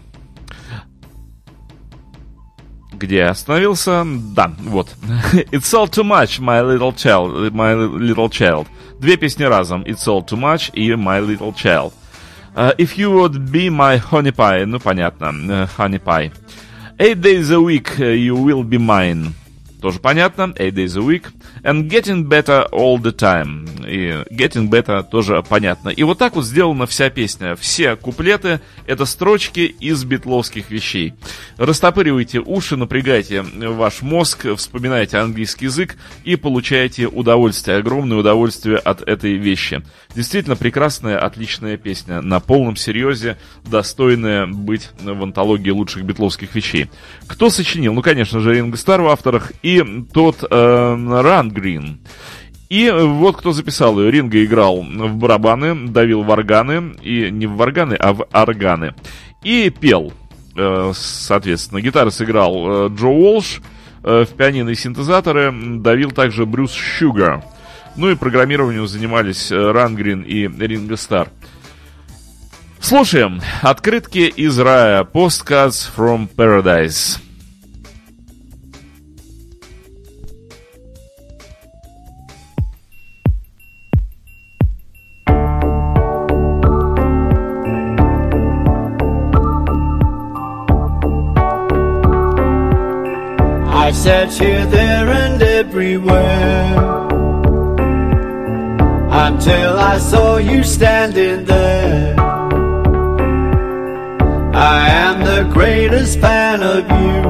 где 2.92 3.18
я 3.18 3.30
остановился? 3.30 4.04
Да, 4.34 4.52
вот. 4.58 4.88
It's 5.52 5.72
all 5.72 5.88
too 5.88 6.04
much, 6.04 6.40
my 6.40 6.61
little 6.62 6.92
child. 6.92 7.52
My 7.52 7.74
little 7.74 8.28
child. 8.28 8.66
Две 8.98 9.16
песни 9.16 9.44
разом. 9.44 9.82
It's 9.82 10.06
all 10.06 10.24
too 10.24 10.37
much 10.37 10.70
и 10.74 10.94
My 10.94 11.20
little 11.20 11.52
child. 11.52 11.92
Uh, 12.56 12.74
if 12.76 12.98
you 12.98 13.11
would 13.12 13.52
be 13.52 13.70
my 13.70 13.98
honey 13.98 14.32
pie. 14.32 14.64
Ну, 14.64 14.80
понятно. 14.80 15.26
Uh, 15.26 15.66
honey 15.76 15.98
pie. 15.98 16.32
Eight 17.00 17.20
days 17.20 17.50
a 17.52 17.61
week 17.61 18.00
uh, 18.00 18.06
you 18.06 18.34
will 18.34 18.64
be 18.64 18.76
mine. 18.76 19.32
Тоже 19.80 20.00
понятно. 20.00 20.52
Eight 20.58 20.74
days 20.74 20.96
a 20.96 21.00
week. 21.00 21.28
And 21.68 21.90
getting 21.90 22.26
better 22.26 22.66
all 22.72 22.98
the 22.98 23.12
time. 23.12 23.68
И 23.87 24.24
getting 24.35 24.70
better 24.70 25.02
тоже 25.02 25.44
понятно. 25.46 25.90
И 25.90 26.02
вот 26.02 26.16
так 26.16 26.35
вот 26.35 26.46
сделана 26.46 26.87
вся 26.87 27.11
песня. 27.11 27.57
Все 27.57 27.94
куплеты— 27.94 28.62
это 28.87 29.04
строчки 29.04 29.61
из 29.61 30.02
битловских 30.04 30.70
вещей. 30.70 31.12
Растопыривайте 31.59 32.40
уши, 32.40 32.78
напрягайте 32.78 33.42
ваш 33.42 34.00
мозг, 34.00 34.46
вспоминайте 34.57 35.18
английский 35.18 35.66
язык 35.66 35.96
и 36.24 36.37
получаете 36.37 37.07
удовольствие, 37.07 37.76
огромное 37.76 38.16
удовольствие 38.16 38.78
от 38.78 39.02
этой 39.02 39.35
вещи. 39.35 39.83
Действительно 40.14 40.57
прекрасная, 40.57 41.18
отличная 41.18 41.76
песня. 41.76 42.22
На 42.22 42.40
полном 42.40 42.76
серьезе, 42.76 43.37
достойная 43.66 44.46
быть 44.46 44.88
в 45.02 45.22
антологии 45.22 45.70
лучших 45.70 46.04
битловских 46.04 46.54
вещей. 46.54 46.88
Кто 47.26 47.50
сочинил? 47.50 47.92
Ну, 47.92 48.00
конечно 48.00 48.40
же, 48.40 48.54
Ринго 48.54 48.78
Стар 48.78 49.02
в 49.02 49.09
авторах 49.09 49.52
и 49.62 49.85
тот 50.14 50.44
э, 50.50 51.20
Ран 51.20 51.58
Грин. 51.59 52.01
И 52.68 52.90
вот 52.90 53.37
кто 53.38 53.53
записал 53.53 53.99
ее. 53.99 54.11
Ринго 54.11 54.44
играл 54.44 54.83
в 54.83 55.16
барабаны, 55.16 55.88
давил 55.88 56.23
в 56.23 56.31
органы, 56.31 56.94
и 57.03 57.31
не 57.31 57.47
в 57.47 57.59
органы, 57.61 57.94
а 57.94 58.12
в 58.12 58.27
органы. 58.33 58.94
И 59.42 59.71
пел, 59.71 60.12
э, 60.57 60.92
соответственно. 60.94 61.81
Гитары 61.81 62.11
сыграл 62.11 62.87
э, 62.87 62.88
Джо 62.94 63.07
Уолш, 63.07 63.62
э, 64.03 64.25
в 64.25 64.37
пианино 64.37 64.71
и 64.71 64.75
синтезаторы 64.75 65.53
давил 65.79 66.11
также 66.11 66.44
Брюс 66.44 66.73
Шугар. 66.75 67.42
Ну 67.97 68.11
и 68.11 68.16
программированием 68.16 68.87
занимались 68.87 69.51
Рангрин 69.51 70.23
и 70.23 70.47
Ринго 70.47 70.97
Стар. 70.97 71.31
Слушаем 72.81 73.40
открытки 73.62 74.29
из 74.29 74.59
рая 74.59 75.03
Postcards 75.05 75.90
from 75.97 76.29
Paradise. 76.37 77.18
I've 93.88 93.96
sat 93.96 94.31
here, 94.35 94.66
there, 94.66 95.09
and 95.09 95.40
everywhere 95.40 96.77
until 99.27 99.79
I 99.79 99.96
saw 99.96 100.37
you 100.37 100.62
standing 100.62 101.46
there. 101.46 102.14
I 104.55 104.90
am 104.90 105.24
the 105.24 105.51
greatest 105.55 106.20
fan 106.20 106.62
of 106.62 106.85
you, 107.01 107.22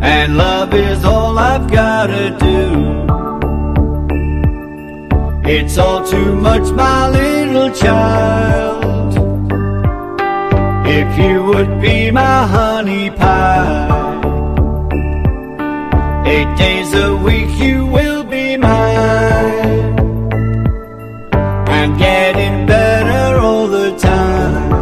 and 0.00 0.36
love 0.36 0.72
is 0.74 1.04
all 1.04 1.36
I've 1.36 1.68
gotta 1.68 2.38
do. 2.38 3.02
It's 5.44 5.76
all 5.76 6.06
too 6.06 6.36
much, 6.36 6.70
my 6.70 7.08
little 7.08 7.72
child. 7.72 8.67
If 11.10 11.18
you 11.18 11.42
would 11.44 11.80
be 11.80 12.10
my 12.10 12.46
honey 12.46 13.10
pie, 13.10 13.88
eight 16.26 16.56
days 16.56 16.92
a 16.94 17.16
week 17.16 17.50
you 17.58 17.86
will 17.86 18.24
be 18.24 18.56
mine. 18.56 19.98
I'm 21.68 21.96
getting 21.96 22.66
better 22.66 23.40
all 23.40 23.66
the 23.68 23.96
time. 23.96 24.72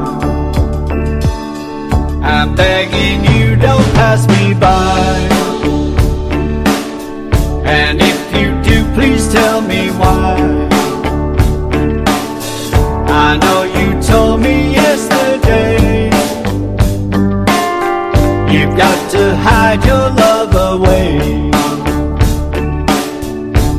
I'm 2.23 2.55
begging 2.55 3.25
you, 3.35 3.57
don't 3.57 3.89
pass 3.95 4.27
me 4.29 4.55
by. 4.55 5.36
To 19.11 19.37
hide 19.37 19.85
your 19.85 20.11
love 20.11 20.55
away. 20.55 21.51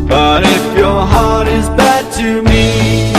But 0.07 0.43
if 0.43 0.77
your 0.77 1.05
heart 1.05 1.47
is 1.47 1.67
bad 1.69 2.11
to 2.13 2.41
me 2.43 3.11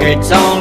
It's 0.00 0.32
only 0.32 0.55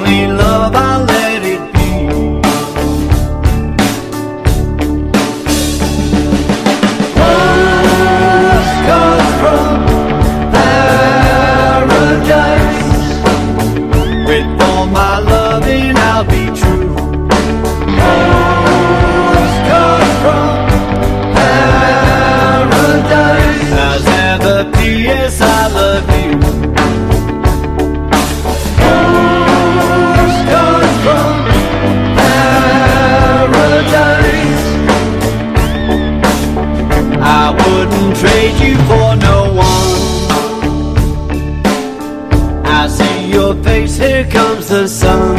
comes 44.32 44.68
the 44.70 44.88
sun. 44.88 45.38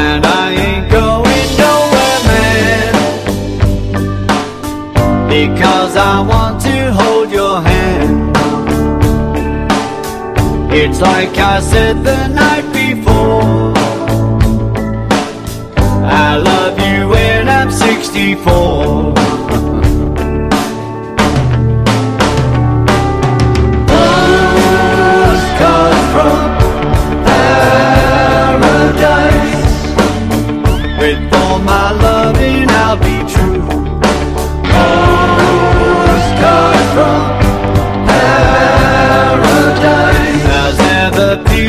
And 0.00 0.24
I 0.24 0.52
ain't 0.66 0.90
going 0.90 1.48
nowhere, 1.64 2.20
man. 2.30 2.92
Because 5.28 5.96
I 5.96 6.20
want 6.20 6.60
to 6.62 6.92
hold 6.92 7.30
your 7.30 7.60
hand. 7.60 8.36
It's 10.72 11.00
like 11.00 11.36
I 11.38 11.60
said 11.60 12.04
the 12.04 12.28
night 12.28 12.66
before. 12.72 13.72
I 16.04 16.36
love 16.36 16.78
you 16.78 17.08
when 17.08 17.48
I'm 17.48 17.70
64 17.70 19.27
ti 41.44 41.60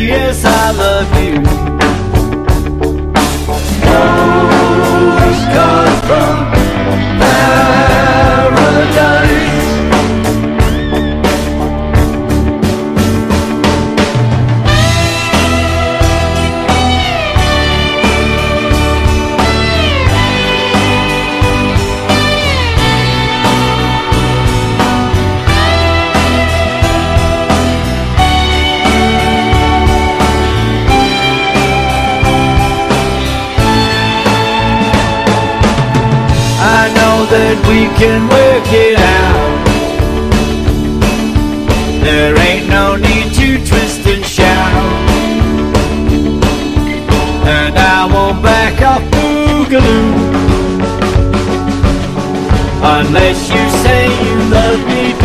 can 37.98 38.28
work 38.28 38.68
it 38.72 38.98
out. 38.98 39.66
There 42.04 42.38
ain't 42.38 42.70
no 42.70 42.96
need 42.96 43.34
to 43.34 43.58
twist 43.66 44.06
and 44.08 44.26
shout. 44.26 45.10
And 47.48 47.78
I 47.78 48.06
won't 48.14 48.42
back 48.44 48.82
off 48.82 49.04
boogaloo. 49.12 50.30
Unless 52.82 53.50
you 53.50 53.64
say 53.84 54.08
you 54.24 54.36
love 54.50 54.80
me 54.88 55.19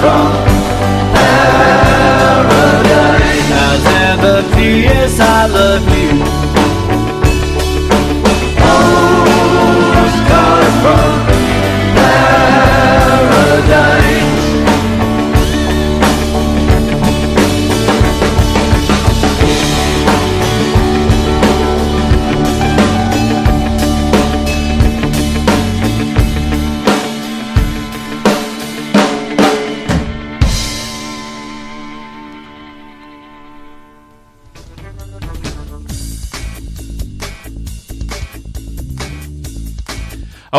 from 0.00 0.47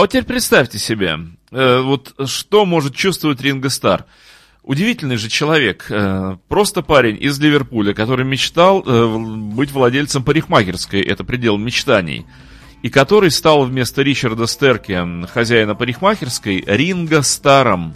вот 0.10 0.14
теперь 0.14 0.26
представьте 0.26 0.80
себе, 0.80 1.20
э, 1.52 1.82
вот 1.82 2.16
что 2.26 2.66
может 2.66 2.96
чувствовать 2.96 3.42
Ринго 3.42 3.70
Стар. 3.70 4.06
Удивительный 4.64 5.18
же 5.18 5.30
человек, 5.30 5.86
э, 5.92 6.38
просто 6.48 6.82
парень 6.82 7.16
из 7.22 7.40
Ливерпуля, 7.40 7.94
который 7.94 8.26
мечтал 8.26 8.84
э, 8.84 9.18
быть 9.54 9.72
владельцем 9.72 10.24
парикмахерской, 10.24 11.02
это 11.02 11.24
предел 11.24 11.58
мечтаний, 11.58 12.26
и 12.82 12.90
который 12.90 13.30
стал 13.30 13.66
вместо 13.66 14.02
Ричарда 14.02 14.48
Стерки, 14.48 15.28
хозяина 15.28 15.76
парикмахерской, 15.76 16.64
Ринго 16.66 17.22
Старом, 17.22 17.94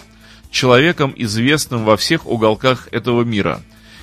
человеком, 0.52 1.16
известным 1.16 1.84
во 1.84 1.98
всех 1.98 2.28
уголках 2.28 2.90
этого 2.92 3.24
мира. 3.24 3.60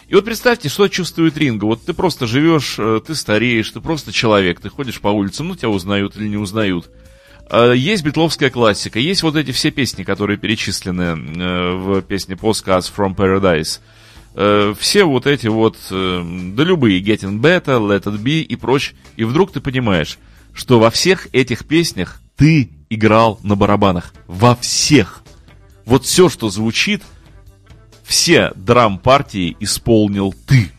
И 0.09 0.17
вот 0.17 0.25
представьте, 0.25 0.69
что 0.69 0.89
чувствует 0.89 1.39
Ринго. 1.39 1.67
Вот 1.67 1.85
ты 1.85 1.93
просто 1.93 2.27
живешь, 2.27 2.77
ты 3.07 3.15
стареешь, 3.15 3.71
ты 3.71 3.81
просто 3.81 4.11
человек, 4.11 4.59
ты 4.59 4.69
ходишь 4.69 5.01
по 5.01 5.09
улице, 5.09 5.45
ну 5.45 5.55
тебя 5.55 5.69
узнают 5.69 6.17
или 6.17 6.27
не 6.27 6.39
узнают. 6.39 6.91
А, 7.51 7.73
есть 7.73 8.05
битловская 8.05 8.49
классика, 8.49 8.99
есть 8.99 9.23
вот 9.23 9.37
эти 9.37 9.51
все 9.51 9.71
песни, 9.71 10.05
которые 10.05 10.39
перечислены 10.39 11.03
э, 11.03 11.75
в 11.75 12.03
песне 12.03 12.37
Postcards 12.37 12.91
from 12.97 13.17
Paradise. 13.17 13.81
Э, 14.35 14.73
все 14.79 15.05
вот 15.05 15.27
эти 15.27 15.49
вот, 15.49 15.77
да 15.91 16.63
любые, 16.63 17.03
Getting 17.03 17.41
Better, 17.41 17.81
Let 17.81 18.05
It 18.05 18.23
Be 18.23 18.43
и 18.43 18.55
прочь. 18.55 18.95
И 19.17 19.25
вдруг 19.25 19.53
ты 19.53 19.61
понимаешь, 19.61 20.19
что 20.55 20.79
во 20.79 20.91
всех 20.91 21.27
этих 21.33 21.67
песнях 21.67 22.21
ты 22.37 22.71
играл 22.89 23.41
на 23.43 23.57
барабанах. 23.57 24.15
Во 24.29 24.55
всех. 24.55 25.23
Вот 25.85 26.05
все, 26.05 26.29
что 26.29 26.51
звучит, 26.51 27.03
все 28.05 28.53
драм-партии 28.55 29.57
исполнил 29.59 30.35
ты. 30.47 30.71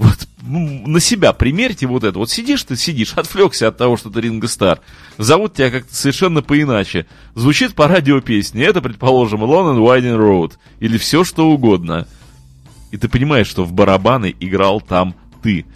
Вот 0.00 0.26
ну, 0.42 0.86
на 0.86 0.98
себя 0.98 1.34
примерьте 1.34 1.86
вот 1.86 2.04
это. 2.04 2.18
Вот 2.18 2.30
сидишь 2.30 2.62
ты, 2.64 2.74
сидишь, 2.74 3.12
отвлекся 3.16 3.68
от 3.68 3.76
того, 3.76 3.98
что 3.98 4.08
ты 4.08 4.22
Ринго 4.22 4.48
Стар. 4.48 4.80
Зовут 5.18 5.54
тебя 5.54 5.70
как-то 5.70 5.94
совершенно 5.94 6.40
по-иначе. 6.40 7.06
Звучит 7.34 7.74
по 7.74 7.86
радио 7.86 8.22
песни. 8.22 8.64
Это, 8.64 8.80
предположим, 8.80 9.44
Alone 9.44 9.76
and 9.76 9.78
Winding 9.78 10.18
Road. 10.18 10.54
Или 10.80 10.96
все 10.96 11.22
что 11.22 11.50
угодно. 11.50 12.08
И 12.90 12.96
ты 12.96 13.10
понимаешь, 13.10 13.46
что 13.46 13.64
в 13.64 13.72
барабаны 13.74 14.34
играл 14.40 14.80
там 14.80 15.14
ты. 15.42 15.66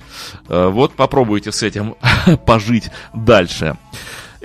Э, 0.48 0.68
вот 0.68 0.94
попробуйте 0.94 1.52
с 1.52 1.62
этим 1.62 1.94
пожить 2.46 2.90
дальше. 3.12 3.76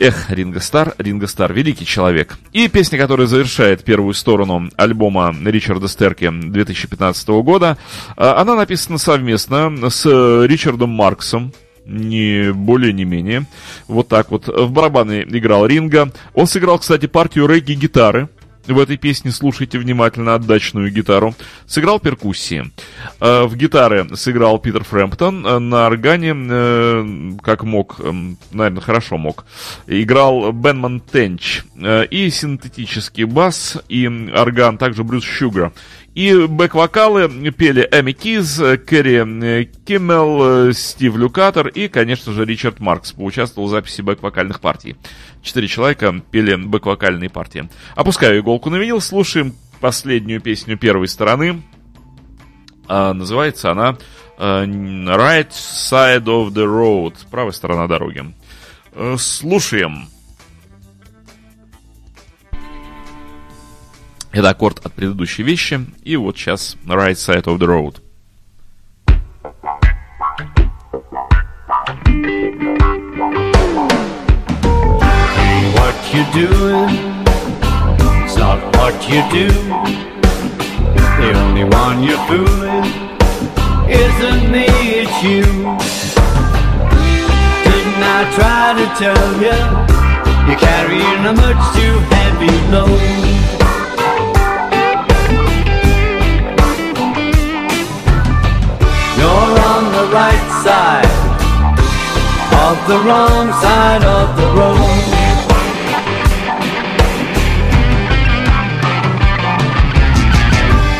Эх, 0.01 0.31
Ринго 0.31 0.61
Стар, 0.61 0.95
Ринго 0.97 1.27
Стар, 1.27 1.51
великий 1.51 1.85
человек. 1.85 2.37
И 2.53 2.69
песня, 2.69 2.97
которая 2.97 3.27
завершает 3.27 3.83
первую 3.83 4.13
сторону 4.13 4.69
альбома 4.77 5.35
Ричарда 5.43 5.89
Стерки 5.89 6.29
2015 6.29 7.27
года, 7.43 7.77
а, 8.15 8.39
она 8.41 8.55
написана 8.55 8.97
совместно 8.97 9.89
с 9.89 10.05
Ричардом 10.05 10.91
Марксом, 10.91 11.51
не 11.83 12.53
более, 12.53 12.93
не 12.93 13.03
менее. 13.03 13.45
Вот 13.89 14.07
так 14.07 14.31
вот. 14.31 14.47
В 14.47 14.71
барабаны 14.71 15.25
играл 15.27 15.65
Ринга. 15.65 16.13
Он 16.33 16.47
сыграл, 16.47 16.79
кстати, 16.79 17.07
партию 17.07 17.47
регги-гитары 17.47 18.29
в 18.67 18.79
этой 18.79 18.97
песне 18.97 19.31
слушайте 19.31 19.79
внимательно 19.79 20.35
отдачную 20.35 20.91
гитару. 20.91 21.35
Сыграл 21.65 21.99
перкуссии. 21.99 22.71
Э, 23.19 23.43
в 23.43 23.55
гитары 23.55 24.15
сыграл 24.15 24.59
Питер 24.59 24.83
Фрэмптон. 24.83 25.45
Э, 25.45 25.59
на 25.59 25.87
органе, 25.87 26.35
э, 26.35 27.31
как 27.41 27.63
мог, 27.63 27.99
наверное, 28.51 28.81
хорошо 28.81 29.17
мог, 29.17 29.45
играл 29.87 30.51
Бенман 30.51 30.99
Тенч. 30.99 31.63
И 32.11 32.29
синтетический 32.29 33.23
бас, 33.23 33.77
и 33.87 34.07
орган, 34.07 34.77
также 34.77 35.03
Брюс 35.03 35.23
Шугар. 35.23 35.71
И 36.19 36.33
бэк-вокалы 36.33 37.29
пели 37.51 37.87
Эми 37.93 38.11
Киз, 38.11 38.57
Кэрри 38.57 39.71
Киммел, 39.85 40.73
Стив 40.73 41.15
Люкатор 41.15 41.69
и, 41.69 41.87
конечно 41.87 42.33
же, 42.33 42.43
Ричард 42.43 42.81
Маркс 42.81 43.13
поучаствовал 43.13 43.69
в 43.69 43.71
записи 43.71 44.01
бэк-вокальных 44.01 44.59
партий. 44.59 44.97
Четыре 45.41 45.69
человека 45.69 46.21
пели 46.29 46.55
бэк-вокальные 46.55 47.29
партии. 47.29 47.69
Опускаю 47.95 48.41
иголку 48.41 48.69
на 48.69 48.75
винил, 48.75 48.99
слушаем 48.99 49.55
последнюю 49.79 50.41
песню 50.41 50.77
первой 50.77 51.07
стороны. 51.07 51.61
А, 52.89 53.13
называется 53.13 53.71
она 53.71 53.97
а, 54.37 54.65
Right 54.65 55.51
Side 55.51 56.25
of 56.25 56.49
the 56.49 56.65
Road, 56.65 57.13
правая 57.31 57.53
сторона 57.53 57.87
дороги. 57.87 58.25
Слушаем. 59.17 60.09
Это 64.31 64.49
аккорд 64.49 64.85
от 64.85 64.93
предыдущей 64.93 65.43
вещи. 65.43 65.85
И 66.03 66.15
вот 66.15 66.37
сейчас 66.37 66.77
Right 66.85 67.13
Side 67.13 67.45
of 67.45 67.57
the 67.57 67.67
Road. 67.67 67.99
What 75.75 75.95
you 76.13 76.23
doing? 76.33 76.89
It's 78.23 78.37
not 78.37 78.59
what 78.75 78.93
you 79.09 79.21
do. 79.31 79.47
The 81.19 81.33
only 81.35 81.63
one 81.63 82.03
you're 82.03 82.23
fooling 82.27 82.85
isn't 83.89 84.51
me, 84.51 84.65
it's 85.01 85.23
you. 85.23 85.43
Didn't 87.63 88.03
I 88.03 88.19
try 88.35 88.73
to 88.77 88.85
tell 88.95 89.29
you? 89.41 89.57
You're 90.47 90.59
carrying 90.59 91.25
a 91.25 91.33
much 91.33 91.61
too 91.75 91.99
heavy 92.13 92.53
load. 92.71 93.28
Right 100.11 100.49
side 100.63 101.05
of 102.67 102.77
the 102.87 102.97
wrong 103.05 103.51
side 103.61 104.03
of 104.03 104.35
the 104.35 104.47
road. 104.57 105.05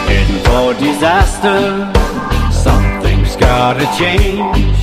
Heading 0.07 0.43
for 0.45 0.74
disaster, 0.76 1.91
something's 2.51 3.36
gotta 3.36 3.86
change. 3.97 4.78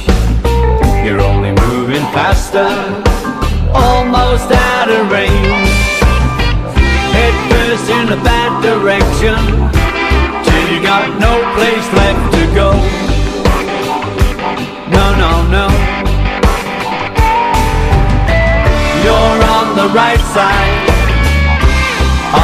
You're 1.06 1.20
only 1.20 1.52
moving 1.68 2.04
faster, 2.10 2.66
almost 3.72 4.50
out 4.50 4.88
of 4.90 5.08
range. 5.08 5.70
Head 7.14 7.34
first 7.50 7.88
in 7.90 8.12
a 8.12 8.20
bad 8.24 8.60
direction, 8.60 9.38
till 10.42 10.74
you 10.74 10.82
got 10.82 11.06
no 11.20 11.32
place 11.54 11.86
left 11.92 12.34
to 12.34 12.54
go. 12.54 13.05
No, 14.88 15.14
no, 15.16 15.32
no. 15.50 15.66
You're 19.02 19.40
on 19.56 19.66
the 19.74 19.88
right 19.92 20.22
side 20.36 20.86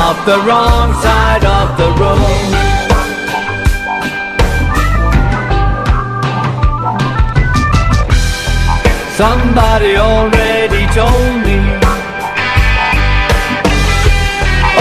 of 0.07 0.27
the 0.27 0.39
wrong 0.47 0.93
side 1.03 1.45
of 1.45 1.77
the 1.79 1.89
road. 2.03 2.73
Somebody 9.17 9.97
already 9.97 10.87
told 10.95 11.35
me. 11.47 11.59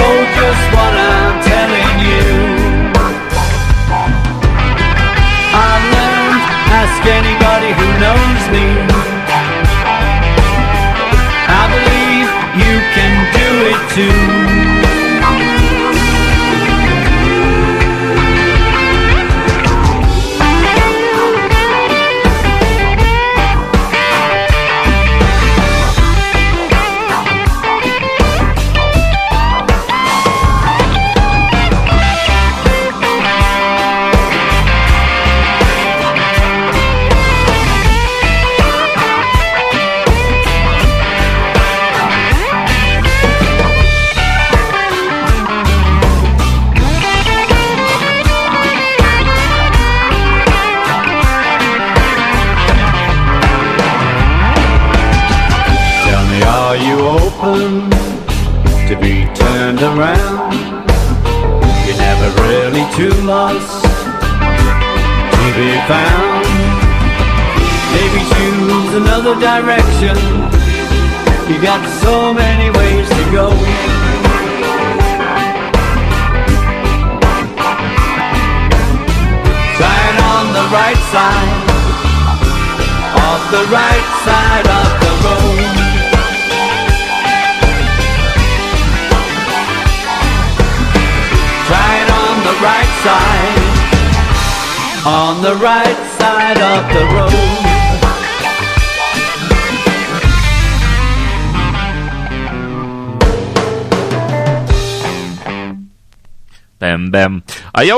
Oh, 0.04 0.18
just 0.36 0.64
what 0.74 0.94
I'm 0.98 1.44
telling 1.44 1.81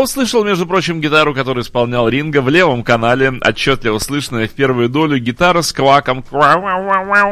услышал, 0.03 0.43
между 0.43 0.65
прочим, 0.67 1.01
гитару, 1.01 1.33
которую 1.33 1.63
исполнял 1.63 2.07
Ринга 2.07 2.41
в 2.41 2.49
левом 2.49 2.83
канале, 2.83 3.33
отчетливо 3.41 3.97
слышная 3.97 4.47
в 4.47 4.51
первую 4.51 4.89
долю 4.89 5.17
гитара 5.17 5.61
с 5.61 5.71
кваком 5.73 6.23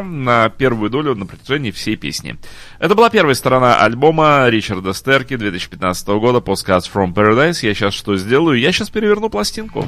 на 0.03 0.49
первую 0.49 0.89
долю 0.89 1.15
на 1.15 1.25
протяжении 1.25 1.71
всей 1.71 1.95
песни. 1.95 2.37
Это 2.79 2.95
была 2.95 3.09
первая 3.09 3.35
сторона 3.35 3.75
альбома 3.75 4.47
Ричарда 4.49 4.93
Стерки 4.93 5.35
2015 5.35 6.07
года 6.07 6.39
Postcards 6.39 6.89
from 6.91 7.13
Paradise. 7.13 7.59
Я 7.61 7.73
сейчас 7.73 7.93
что 7.93 8.15
сделаю? 8.17 8.59
Я 8.59 8.71
сейчас 8.71 8.89
переверну 8.89 9.29
пластинку. 9.29 9.85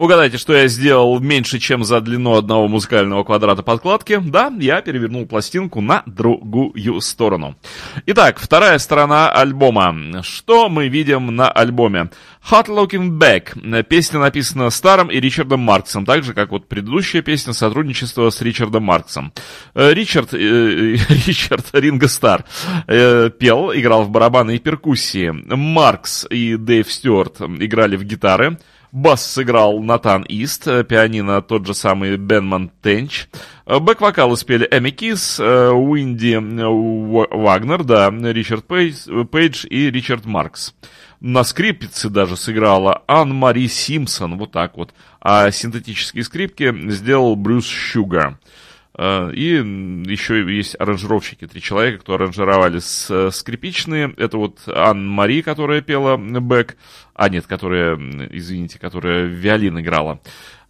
Угадайте, 0.00 0.38
что 0.38 0.54
я 0.54 0.66
сделал 0.66 1.20
меньше, 1.20 1.58
чем 1.58 1.84
за 1.84 2.00
длину 2.00 2.34
одного 2.34 2.68
музыкального 2.68 3.22
квадрата 3.22 3.62
подкладки? 3.62 4.18
Да, 4.18 4.50
я 4.58 4.80
перевернул 4.80 5.26
пластинку 5.26 5.82
на 5.82 6.02
другую 6.06 7.02
сторону. 7.02 7.54
Итак, 8.06 8.38
вторая 8.38 8.78
сторона 8.78 9.30
альбома. 9.30 10.22
Что 10.22 10.70
мы 10.70 10.88
видим 10.88 11.36
на 11.36 11.50
альбоме? 11.50 12.08
Hot 12.50 12.68
Looking 12.68 13.18
Back. 13.18 13.82
Песня 13.82 14.20
написана 14.20 14.70
Старом 14.70 15.10
и 15.10 15.20
Ричардом 15.20 15.60
Марксом, 15.60 16.06
так 16.06 16.24
же, 16.24 16.32
как 16.32 16.50
вот 16.52 16.66
предыдущая 16.66 17.20
песня 17.20 17.52
сотрудничества 17.52 18.30
с 18.30 18.40
Ричардом 18.40 18.84
Марксом. 18.84 19.34
Э, 19.74 19.92
Ричард, 19.92 20.32
э, 20.32 20.38
Ричард 21.26 21.66
Ринго 21.74 22.08
Стар 22.08 22.46
э, 22.86 23.28
пел, 23.38 23.70
играл 23.74 24.04
в 24.04 24.10
барабаны 24.10 24.56
и 24.56 24.58
перкуссии. 24.60 25.28
Маркс 25.28 26.26
и 26.30 26.56
Дэйв 26.56 26.90
Стюарт 26.90 27.42
играли 27.42 27.96
в 27.96 28.04
гитары. 28.04 28.56
Бас 28.92 29.24
сыграл 29.24 29.80
Натан 29.80 30.22
Ист, 30.22 30.66
э, 30.66 30.82
пианино 30.82 31.42
тот 31.42 31.64
же 31.64 31.74
самый 31.74 32.16
Бенмонт 32.16 32.72
Тенч. 32.82 33.28
Э, 33.64 33.78
бэк-вокалы 33.78 34.36
спели 34.36 34.66
Эми 34.68 34.90
Киз, 34.90 35.38
э, 35.38 35.70
Уинди 35.70 36.34
Вагнер, 36.34 37.84
да, 37.84 38.10
Ричард 38.10 38.66
Пейдж 38.66 39.64
и 39.66 39.90
Ричард 39.90 40.24
Маркс. 40.26 40.74
На 41.20 41.44
скрипице 41.44 42.08
даже 42.08 42.36
сыграла 42.36 43.02
Ан-Мари 43.06 43.68
Симпсон, 43.68 44.38
вот 44.38 44.52
так 44.52 44.76
вот. 44.76 44.92
А 45.20 45.50
синтетические 45.50 46.24
скрипки 46.24 46.74
сделал 46.90 47.36
Брюс 47.36 47.66
Шугар. 47.66 48.38
И 49.00 50.04
еще 50.06 50.54
есть 50.54 50.76
аранжировщики, 50.78 51.46
три 51.46 51.62
человека, 51.62 52.00
кто 52.00 52.14
аранжировали 52.14 52.80
с, 52.80 53.30
скрипичные. 53.30 54.12
Это 54.18 54.36
вот 54.36 54.60
Ан-Мари, 54.66 55.40
которая 55.40 55.80
пела 55.80 56.18
бэк, 56.18 56.76
а 57.14 57.28
нет, 57.30 57.46
которая, 57.46 57.96
извините, 57.96 58.78
которая 58.78 59.24
виолин 59.24 59.80
играла. 59.80 60.20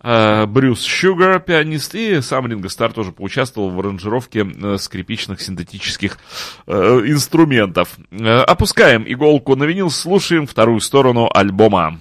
Брюс 0.02 0.82
Шугар, 0.84 1.40
пианист, 1.40 1.94
и 1.94 2.22
сам 2.22 2.46
Ринго 2.46 2.70
Стар 2.70 2.92
тоже 2.92 3.12
поучаствовал 3.12 3.68
в 3.70 3.78
аранжировке 3.80 4.46
э, 4.46 4.78
скрипичных 4.78 5.42
синтетических 5.42 6.18
э, 6.66 6.72
инструментов. 7.04 7.98
Э, 8.10 8.40
опускаем 8.40 9.04
иголку 9.06 9.56
на 9.56 9.64
винил, 9.64 9.90
слушаем 9.90 10.46
вторую 10.46 10.80
сторону 10.80 11.28
альбома. 11.30 12.00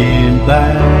looking 0.00 0.46
back. 0.46 0.99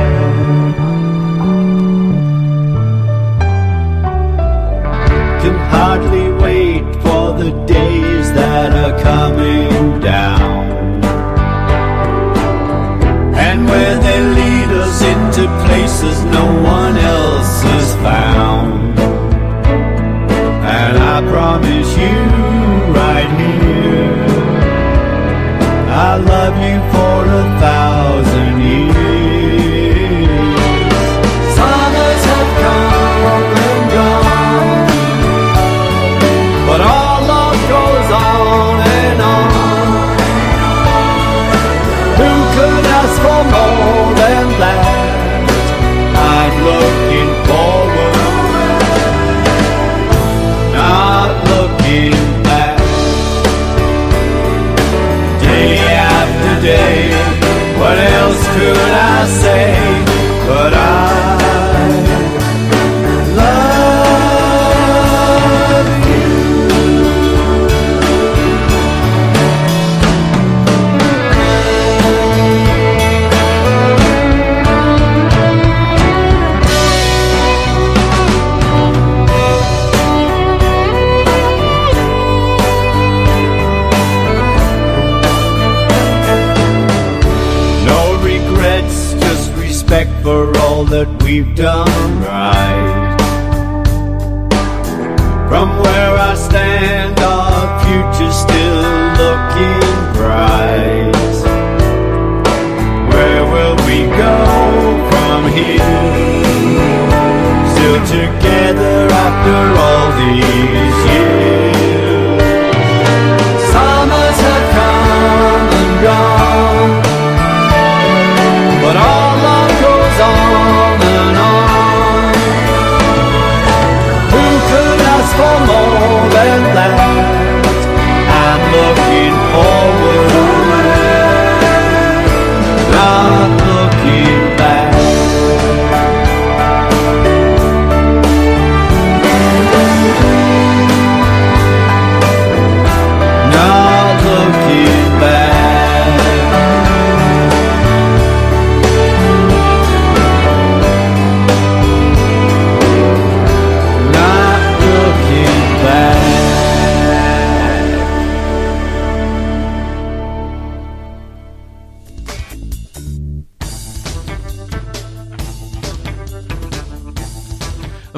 you've 91.40 91.54
done. 91.54 91.69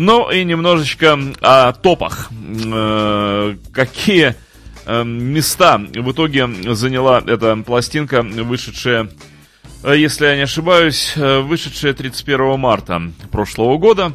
Ну 0.03 0.33
и 0.33 0.43
немножечко 0.43 1.17
о 1.43 1.73
топах. 1.75 2.29
Э, 2.33 3.55
Какие 3.73 4.35
э, 4.85 5.05
места 5.05 5.79
в 5.79 6.11
итоге 6.11 6.49
заняла 6.75 7.23
эта 7.25 7.57
пластинка, 7.59 8.23
вышедшая, 8.23 9.11
э, 9.85 9.97
если 9.97 10.27
я 10.27 10.35
не 10.35 10.43
ошибаюсь, 10.43 11.15
вышедшая 11.15 11.95
31 11.95 12.59
марта 12.59 13.01
прошлого 13.31 13.79
года. 13.79 14.13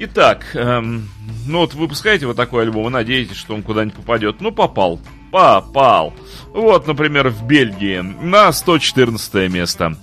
Итак, 0.00 0.44
эм, 0.54 1.08
ну 1.46 1.60
вот 1.60 1.74
выпускаете 1.74 2.26
вот 2.26 2.36
такой 2.36 2.64
альбом, 2.64 2.82
вы 2.82 2.90
надеетесь, 2.90 3.36
что 3.36 3.54
он 3.54 3.62
куда-нибудь 3.62 3.94
попадет. 3.98 4.40
Ну, 4.40 4.50
попал. 4.50 5.00
Попал. 5.30 6.14
Вот, 6.48 6.88
например, 6.88 7.28
в 7.28 7.46
Бельгии 7.46 8.00
на 8.00 8.52
114 8.52 9.48
место. 9.48 9.96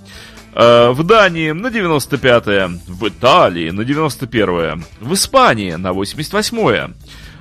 Э, 0.54 0.90
В 0.90 1.02
Дании 1.04 1.52
на 1.52 1.68
95-е, 1.68 2.68
в 2.88 3.08
Италии 3.08 3.70
на 3.70 3.82
91-е, 3.82 4.82
в 5.00 5.12
Испании 5.14 5.72
на 5.76 5.92
88-е, 5.92 6.88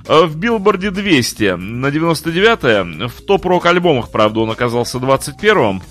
э, 0.07 0.26
в 0.26 0.38
Билборде 0.38 0.91
200 0.91 1.55
на 1.55 1.88
99-е, 1.88 3.07
в 3.07 3.22
top 3.26 3.43
rock 3.43 3.66
альбомах, 3.66 4.12
правда, 4.12 4.41
он 4.41 4.49
оказался 4.51 4.97
21-м, 4.97 5.82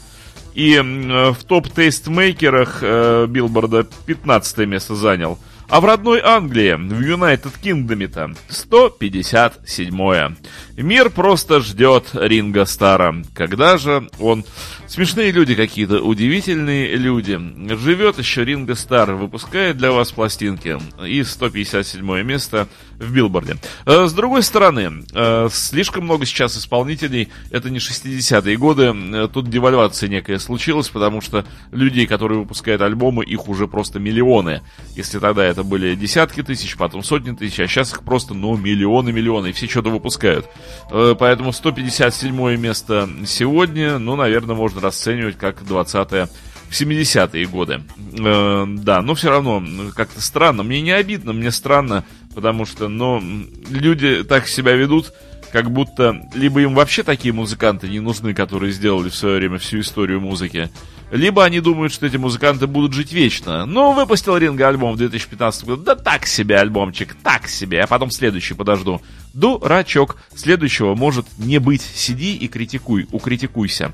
и 0.54 0.74
м, 0.76 1.34
в 1.34 1.44
top 1.44 1.69
tastemaker 1.69 2.53
ах 2.53 2.78
э, 2.82 3.26
Билборда 3.28 3.86
15 4.06 4.58
место 4.66 4.94
занял. 4.94 5.38
А 5.70 5.80
в 5.82 5.84
родной 5.84 6.22
Англии, 6.24 6.72
в 6.74 7.00
United 7.00 7.52
Kingdom 7.62 8.03
е-то, 8.03 8.32
157-е. 8.48 10.36
Мир 10.78 11.10
просто 11.10 11.60
ждет 11.60 12.06
Ринго 12.14 12.64
Старра. 12.64 13.14
Когда 13.34 13.76
же 13.76 14.08
он... 14.18 14.44
Смешные 14.86 15.32
люди 15.32 15.54
какие-то, 15.54 16.00
удивительные 16.00 16.96
люди. 16.96 17.38
Живет 17.76 18.18
еще 18.18 18.42
Ринга 18.46 18.74
Стар, 18.74 19.12
выпускает 19.12 19.76
для 19.76 19.92
вас 19.92 20.12
пластинки. 20.12 20.78
И 21.06 21.22
157 21.22 22.22
место 22.22 22.68
в 22.98 23.12
Билборде. 23.12 23.56
Э, 23.84 24.06
С 24.06 24.14
другой 24.14 24.42
стороны, 24.42 25.04
э, 25.12 25.48
слишком 25.52 26.04
много 26.04 26.24
сейчас 26.24 26.56
исполнителей. 26.56 27.28
Это 27.50 27.68
не 27.68 27.80
60-е 27.80 28.56
годы. 28.56 28.94
Э, 28.94 29.28
Тут 29.30 29.50
девальвация 29.50 30.08
некая 30.08 30.38
случилась, 30.38 30.88
потому 30.88 31.20
что 31.20 31.44
людей, 31.70 32.06
которые 32.06 32.38
выпускают 32.38 32.80
альбомы, 32.80 33.26
их 33.26 33.46
уже 33.46 33.68
просто 33.68 33.98
миллионы. 33.98 34.62
Если 34.96 35.18
тогда 35.18 35.44
это 35.44 35.57
были 35.64 35.94
десятки 35.94 36.42
тысяч, 36.42 36.76
потом 36.76 37.02
сотни 37.02 37.34
тысяч, 37.34 37.60
а 37.60 37.66
сейчас 37.66 37.92
их 37.92 38.02
просто, 38.02 38.34
ну, 38.34 38.56
миллионы-миллионы, 38.56 39.48
и 39.48 39.52
все 39.52 39.68
что-то 39.68 39.90
выпускают. 39.90 40.46
Э, 40.90 41.14
Поэтому 41.18 41.52
157 41.52 42.56
место 42.56 43.08
сегодня, 43.26 43.98
ну, 43.98 44.16
наверное, 44.16 44.56
можно 44.56 44.80
расценивать 44.80 45.36
как 45.36 45.64
20 45.64 46.28
в 46.68 46.72
70-е 46.72 47.46
годы. 47.46 47.82
Э, 48.18 48.64
да, 48.66 49.02
но 49.02 49.14
все 49.14 49.30
равно 49.30 49.62
как-то 49.94 50.20
странно. 50.20 50.62
Мне 50.62 50.80
не 50.80 50.92
обидно, 50.92 51.32
мне 51.32 51.50
странно, 51.50 52.04
потому 52.34 52.66
что, 52.66 52.88
ну, 52.88 53.22
люди 53.70 54.22
так 54.24 54.46
себя 54.48 54.72
ведут, 54.74 55.12
как 55.52 55.70
будто 55.70 56.20
либо 56.34 56.60
им 56.60 56.74
вообще 56.74 57.02
такие 57.02 57.32
музыканты 57.32 57.88
не 57.88 58.00
нужны, 58.00 58.34
которые 58.34 58.72
сделали 58.72 59.08
в 59.08 59.14
свое 59.14 59.38
время 59.38 59.58
всю 59.58 59.80
историю 59.80 60.20
музыки, 60.20 60.70
либо 61.10 61.44
они 61.44 61.60
думают, 61.60 61.92
что 61.92 62.06
эти 62.06 62.16
музыканты 62.16 62.66
будут 62.66 62.92
жить 62.92 63.12
вечно. 63.12 63.64
Ну, 63.64 63.92
выпустил 63.92 64.36
Ринга 64.36 64.68
альбом 64.68 64.94
в 64.94 64.98
2015 64.98 65.64
году. 65.64 65.82
Да 65.82 65.94
так 65.94 66.26
себе 66.26 66.58
альбомчик, 66.58 67.16
так 67.22 67.48
себе. 67.48 67.82
А 67.82 67.86
потом 67.86 68.10
следующий 68.10 68.54
подожду. 68.54 69.00
Дурачок. 69.32 70.16
Следующего 70.34 70.94
может 70.94 71.26
не 71.38 71.58
быть. 71.58 71.82
Сиди 71.82 72.36
и 72.36 72.46
критикуй, 72.48 73.08
укритикуйся. 73.10 73.92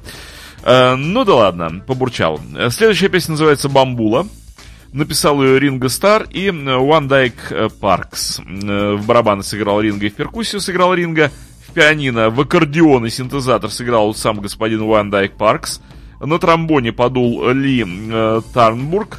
Э, 0.64 0.96
ну 0.96 1.24
да 1.24 1.34
ладно, 1.34 1.82
побурчал. 1.86 2.40
Следующая 2.70 3.09
песня 3.09 3.32
называется 3.32 3.68
«Бамбула». 3.68 4.26
Написал 4.95 5.42
ее 5.42 5.59
Ринго 5.59 5.88
Стар 5.88 6.28
и 6.30 6.47
One 6.51 7.09
Dyke 7.09 7.68
Паркс. 7.80 8.38
В 8.38 9.05
барабаны 9.05 9.42
сыграл 9.42 9.80
Ринго 9.80 10.07
и 10.07 10.09
в 10.09 10.14
перкуссию 10.14 10.61
сыграл 10.61 10.95
Ринго. 10.95 11.32
В 11.66 11.72
пианино, 11.72 12.30
в 12.30 12.40
аккордеон 12.40 13.05
и 13.05 13.11
синтезатор 13.11 13.72
сыграл 13.72 14.14
сам 14.14 14.38
господин 14.38 14.82
One 14.82 15.11
Dyke 15.11 15.36
Паркс. 15.36 15.80
На 16.20 16.38
тромбоне 16.38 16.92
подул 16.92 17.49
Ли 17.49 17.84
э, 17.84 18.40
Тарнбург. 18.55 19.18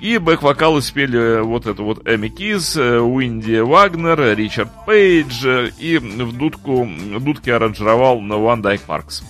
И 0.00 0.18
бэк-вокалы 0.18 0.82
спели 0.82 1.42
вот 1.42 1.68
это 1.68 1.80
вот 1.84 2.08
Эми 2.08 2.26
Киз, 2.26 2.76
э, 2.76 2.98
Уинди 2.98 3.60
Вагнер, 3.60 4.36
Ричард 4.36 4.72
Пейдж. 4.84 5.46
И 5.78 5.98
в 5.98 6.36
дудку, 6.36 6.88
дудки 7.20 7.50
аранжировал 7.50 8.20
One 8.20 8.62
Dyke 8.62 8.82
Паркс. 8.84 9.22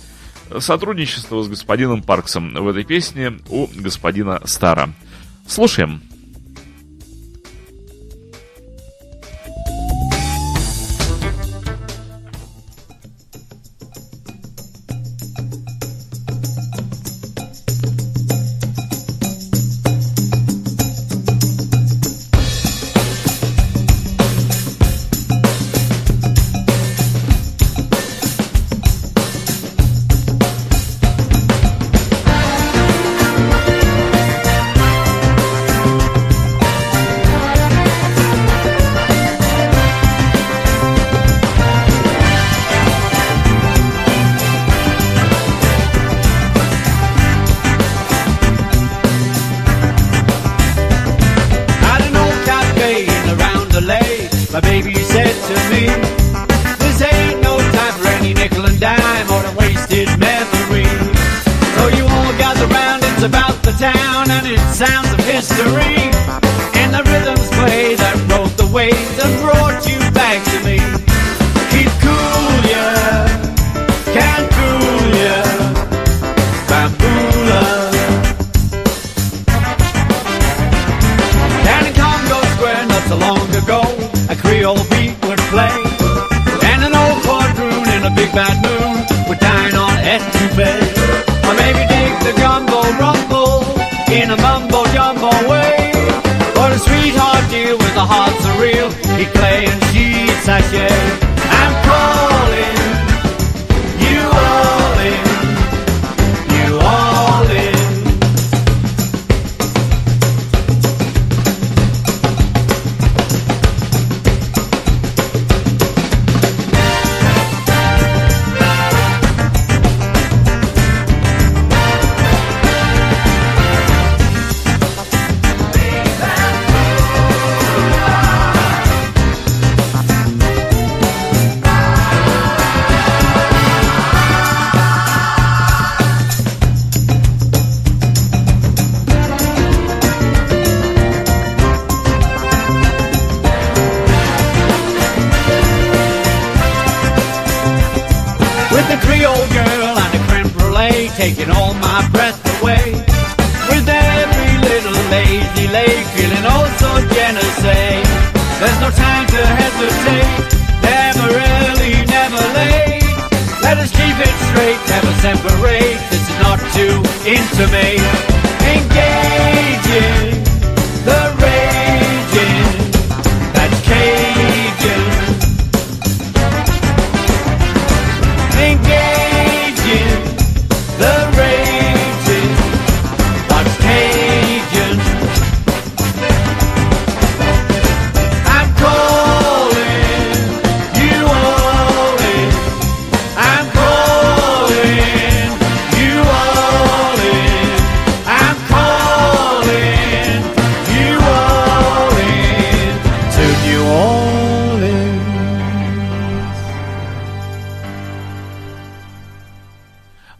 Сотрудничество 0.60 1.42
с 1.42 1.48
господином 1.48 2.02
Парксом 2.02 2.54
в 2.54 2.68
этой 2.68 2.84
песне 2.84 3.34
у 3.50 3.66
господина 3.74 4.40
Стара. 4.46 4.88
Слушаем. 5.46 6.02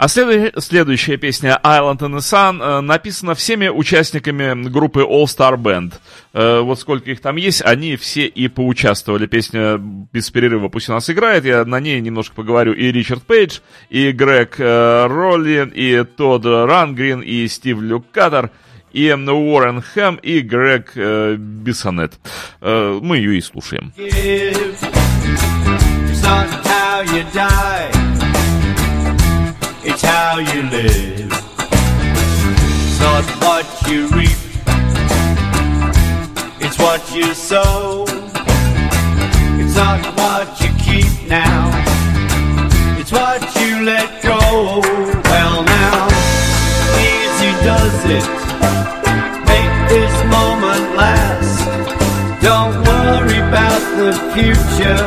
А 0.05 0.09
следу- 0.09 0.61
следующая 0.61 1.17
песня 1.17 1.59
Island 1.65 2.01
in 2.01 2.15
the 2.15 2.19
Sun 2.19 2.61
э, 2.63 2.81
написана 2.83 3.35
всеми 3.35 3.69
участниками 3.69 4.69
группы 4.69 5.01
All 5.01 5.25
Star 5.25 5.57
Band. 5.57 5.95
Э, 6.35 6.61
вот 6.61 6.79
сколько 6.79 7.11
их 7.11 7.23
там 7.23 7.37
есть, 7.37 7.63
они 7.63 7.97
все 7.97 8.27
и 8.27 8.49
поучаствовали. 8.49 9.25
Песня 9.27 9.79
без 9.79 10.29
перерыва 10.29 10.69
пусть 10.69 10.91
у 10.91 10.93
нас 10.93 11.09
играет. 11.09 11.47
Я 11.47 11.65
на 11.65 11.81
ней 11.81 12.03
немножко 12.03 12.35
поговорю. 12.35 12.75
И 12.75 12.93
Ричард 12.93 13.23
Пейдж, 13.23 13.61
и 13.89 14.13
Грег 14.13 14.57
э, 14.59 15.07
Ролли, 15.07 15.73
и 15.75 16.05
Тодд 16.05 16.45
Рангрин, 16.45 17.21
и 17.21 17.49
Стив 17.49 17.81
Люкатор, 17.81 18.51
и 18.93 19.11
Уоррен 19.11 19.81
Хэм, 19.81 20.17
и 20.17 20.41
Грег 20.41 20.93
э, 20.97 21.37
Бисонет. 21.37 22.13
Э, 22.61 23.01
мы 23.01 23.17
ее 23.17 23.39
и 23.39 23.41
слушаем. 23.41 23.95
give. 27.33 27.94
It's 29.87 30.01
how 30.01 30.39
you 30.39 30.63
live. 30.71 31.31
It's 32.89 33.01
not 33.01 33.25
what 33.45 33.67
you 33.87 34.09
reap, 34.09 34.41
it's 36.59 36.79
what 36.79 37.15
you 37.15 37.35
sow. 37.35 38.07
It's 39.61 39.77
not 39.77 40.01
what 40.17 40.59
you 40.63 40.71
keep 40.79 41.29
now, 41.29 41.69
it's 42.99 43.13
what 43.13 43.43
you 43.61 43.85
let 43.85 44.23
go. 44.23 44.81
Well, 45.31 45.63
now, 45.65 46.09
easy 46.97 47.53
does 47.63 47.99
it. 48.19 48.29
Make 49.53 49.75
this 49.91 50.15
moment 50.33 50.97
last. 50.97 51.61
Don't 52.41 52.75
worry 52.89 53.39
about 53.39 53.83
the 54.01 54.13
future. 54.33 55.05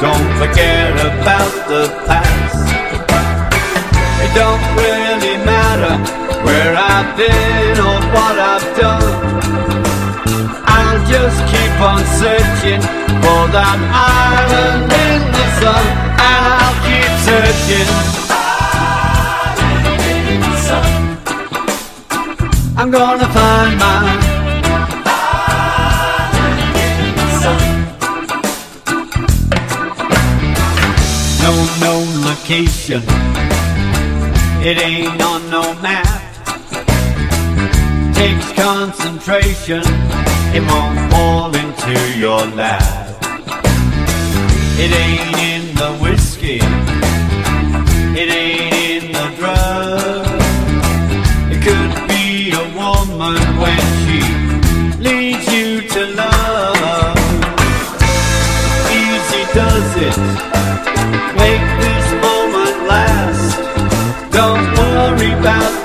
Don't 0.00 0.30
forget 0.40 0.92
about 1.04 1.68
the 1.68 1.88
past. 2.06 2.75
It 4.26 4.34
don't 4.34 4.64
really 4.74 5.36
matter 5.46 5.94
where 6.44 6.74
I've 6.74 7.16
been 7.16 7.78
or 7.78 7.98
what 8.10 8.36
I've 8.52 8.66
done. 8.76 9.06
I'll 10.66 11.02
just 11.06 11.38
keep 11.52 11.74
on 11.80 12.02
searching 12.18 12.82
for 13.22 13.42
that 13.54 13.78
island 13.94 14.90
in 15.06 15.20
the 15.30 15.46
sun. 15.60 15.84
And 16.26 16.42
I'll 16.58 16.78
keep 16.82 17.12
searching. 17.28 17.90
I'm 22.76 22.90
gonna 22.90 23.28
find 23.28 23.78
mine. 23.78 24.22
No 31.42 31.52
known 31.80 32.24
location. 32.24 33.35
It 34.68 34.78
ain't 34.78 35.22
on 35.22 35.48
no 35.48 35.62
map. 35.80 36.04
Takes 38.16 38.52
concentration. 38.54 39.80
It 40.56 40.62
won't 40.68 41.12
fall 41.12 41.54
into 41.54 42.18
your 42.18 42.44
lap. 42.46 42.82
It 44.76 44.90
ain't 44.90 45.38
in 45.38 45.74
the 45.76 45.96
whiskey. 46.02 46.85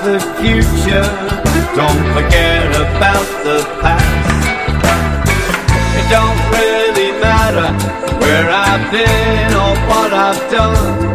The 0.02 0.18
future. 0.42 1.06
Don't 1.78 2.02
forget 2.10 2.66
about 2.74 3.26
the 3.46 3.62
past. 3.80 4.42
It 5.98 6.06
don't 6.10 6.40
really 6.50 7.12
matter 7.22 7.70
where 8.18 8.50
I've 8.50 8.90
been 8.90 9.50
or 9.54 9.74
what 9.86 10.10
I've 10.12 10.42
done. 10.50 11.06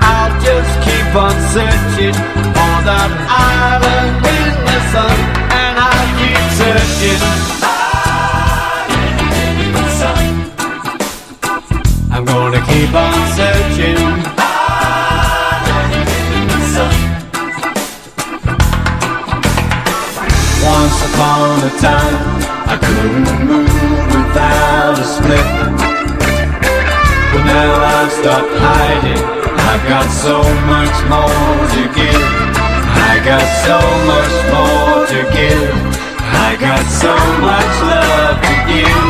I'll 0.00 0.32
just 0.40 0.72
keep 0.86 1.14
on 1.14 1.36
searching 1.52 2.16
for 2.56 2.76
that 2.88 3.12
island 3.28 4.24
in 4.24 4.48
the 4.64 4.80
sun, 4.92 5.16
and 5.52 5.74
I'll 5.84 6.10
keep 6.16 6.44
searching. 6.56 7.22
I'm 12.10 12.24
gonna 12.24 12.60
keep 12.66 12.94
on 12.94 13.14
searching. 13.36 14.39
Upon 21.20 21.60
a 21.60 21.72
time, 21.76 22.16
I 22.64 22.76
couldn't 22.80 23.44
move 23.44 23.68
without 24.08 24.96
a 24.96 25.04
split. 25.04 25.48
But 27.32 27.42
now 27.44 27.72
I've 27.94 28.10
stopped 28.10 28.54
hiding. 28.56 29.22
I've 29.68 29.84
got 29.86 30.08
so 30.08 30.40
much 30.72 30.96
more 31.12 31.60
to 31.76 31.82
give. 31.92 32.24
I 33.12 33.20
got 33.30 33.46
so 33.68 33.78
much 34.08 34.36
more 34.54 35.04
to 35.12 35.20
give. 35.36 35.72
I 36.40 36.56
got 36.58 36.84
so 36.88 37.12
much 37.44 37.74
love 37.90 38.40
to 38.40 38.54
give. 38.72 39.09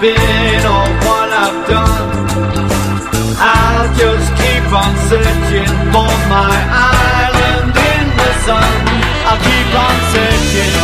Been 0.00 0.64
or 0.64 0.88
what 1.04 1.28
I've 1.28 1.68
done. 1.68 2.08
I'll 3.36 3.88
just 4.00 4.28
keep 4.40 4.64
on 4.72 4.92
searching 5.10 5.72
for 5.92 6.12
my 6.32 6.56
island 6.72 7.76
in 7.76 8.04
the 8.16 8.32
sun. 8.46 8.72
I'll 9.28 9.42
keep 9.44 9.70
on 9.84 9.96
searching. 10.14 10.74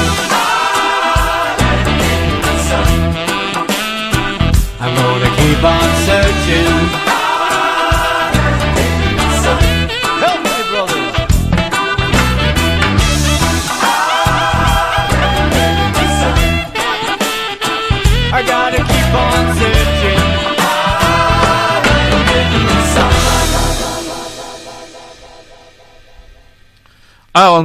I'm 4.81 4.95
gonna 4.95 5.31
keep 5.41 5.65
on 5.65 5.89
searching. 6.05 6.66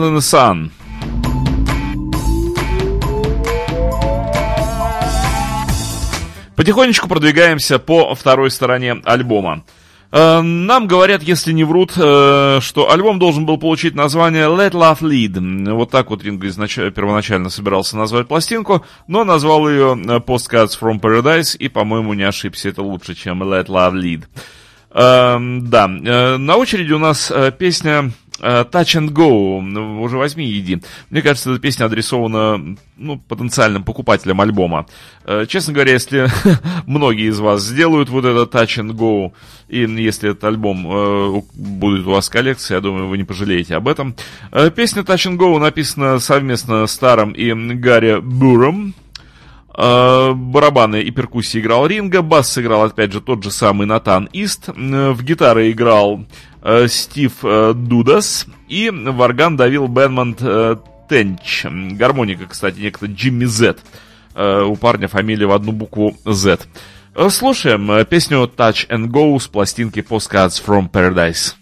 Island 0.02 0.10
in 0.10 0.16
the 0.16 0.22
Sun. 0.22 0.72
Потихонечку 6.56 7.08
продвигаемся 7.08 7.80
по 7.80 8.14
второй 8.14 8.52
стороне 8.52 9.02
альбома. 9.06 9.64
Э, 10.12 10.42
Нам 10.42 10.88
говорят, 10.88 11.24
если 11.24 11.54
не 11.54 11.64
врут, 11.64 11.94
э, 11.96 12.60
что 12.62 12.92
альбом 12.92 13.18
должен 13.18 13.46
был 13.46 13.58
получить 13.58 13.96
название 13.96 14.46
Let 14.48 14.72
Love 14.72 15.00
Lead. 15.00 15.74
Вот 15.74 15.90
так 15.90 16.10
вот 16.10 16.24
Ринго 16.24 16.48
изнач- 16.48 16.92
первоначально 16.92 17.50
собирался 17.50 17.98
назвать 17.98 18.28
пластинку, 18.28 18.86
но 19.08 19.24
назвал 19.24 19.68
ее 19.70 19.98
э, 19.98 20.18
Postcards 20.20 20.78
from 20.80 21.00
Paradise 21.00 21.56
и, 21.58 21.68
по-моему, 21.70 22.14
не 22.14 22.24
ошибся. 22.24 22.70
Это 22.70 22.84
лучше, 22.84 23.16
чем 23.16 23.42
Let 23.42 23.68
Love 23.68 23.94
Lead. 23.94 24.24
Эм, 24.94 25.70
да, 25.70 25.88
на 25.88 26.58
очереди 26.58 26.92
у 26.92 27.00
нас 27.00 27.32
песня 27.58 28.12
Touch 28.42 29.00
and 29.00 29.10
Go, 29.10 30.00
уже 30.00 30.18
возьми 30.18 30.46
и 30.46 30.60
иди. 30.60 30.82
Мне 31.10 31.22
кажется, 31.22 31.52
эта 31.52 31.60
песня 31.60 31.86
адресована 31.86 32.76
ну, 32.98 33.18
потенциальным 33.18 33.84
покупателям 33.84 34.42
альбома. 34.42 34.86
Э, 35.26 35.46
Честно 35.48 35.74
говоря, 35.74 35.94
если 35.94 36.28
многие 36.86 37.30
из 37.30 37.40
вас 37.40 37.62
сделают 37.62 38.10
вот 38.10 38.26
это 38.26 38.44
Touch 38.44 38.82
and 38.82 38.92
Go, 38.92 39.34
и 39.68 39.80
если 39.80 40.32
этот 40.32 40.44
альбом 40.44 40.86
э, 40.88 41.42
будет 41.54 42.06
у 42.06 42.12
вас 42.12 42.30
в 42.30 42.32
коллекции, 42.32 42.74
я 42.74 42.82
думаю, 42.82 43.08
вы 43.08 43.18
не 43.18 43.24
пожалеете 43.24 43.76
об 43.76 43.88
этом. 43.88 44.16
Э, 44.52 44.70
Песня 44.70 45.02
Touch 45.02 45.30
and 45.30 45.38
Go 45.38 45.60
написана 45.60 46.20
совместно 46.20 46.88
с 46.88 46.92
Старом 46.92 47.32
и 47.32 47.54
Гарри 47.54 48.20
Буром. 48.20 48.94
Э, 49.74 50.34
Барабаны 50.34 51.02
и 51.02 51.12
перкуссии 51.12 51.60
играл 51.60 51.88
Ринга, 51.88 52.22
бас 52.22 52.52
сыграл 52.52 52.84
опять 52.84 53.14
же 53.14 53.22
тот 53.22 53.44
же 53.44 53.52
самый 53.52 53.88
Натан 53.88 54.30
Ист, 54.34 54.68
в 54.68 55.24
гитары 55.24 55.72
играл 55.72 56.26
э, 56.62 56.88
Стив 56.88 57.32
э, 57.44 57.74
Дудас 57.74 58.48
и 58.68 58.90
в 58.90 59.22
орган 59.22 59.56
давил 59.56 59.88
Бенмонт 59.88 60.40
Тенч. 61.10 61.66
Гармоника, 61.66 62.48
кстати, 62.48 62.80
некто 62.80 63.06
Джимми 63.06 63.46
Зет. 63.46 63.80
У 64.34 64.78
парня 64.78 65.10
фамилия 65.10 65.46
в 65.46 65.52
одну 65.52 65.74
букву 65.74 66.16
Z. 66.24 66.60
Слушаем 67.30 68.06
песню 68.06 68.50
Touch 68.56 68.88
and 68.88 69.08
Go 69.08 69.38
с 69.38 69.48
пластинки 69.48 70.00
Postcards 70.00 70.64
from 70.66 70.90
Paradise. 70.90 71.56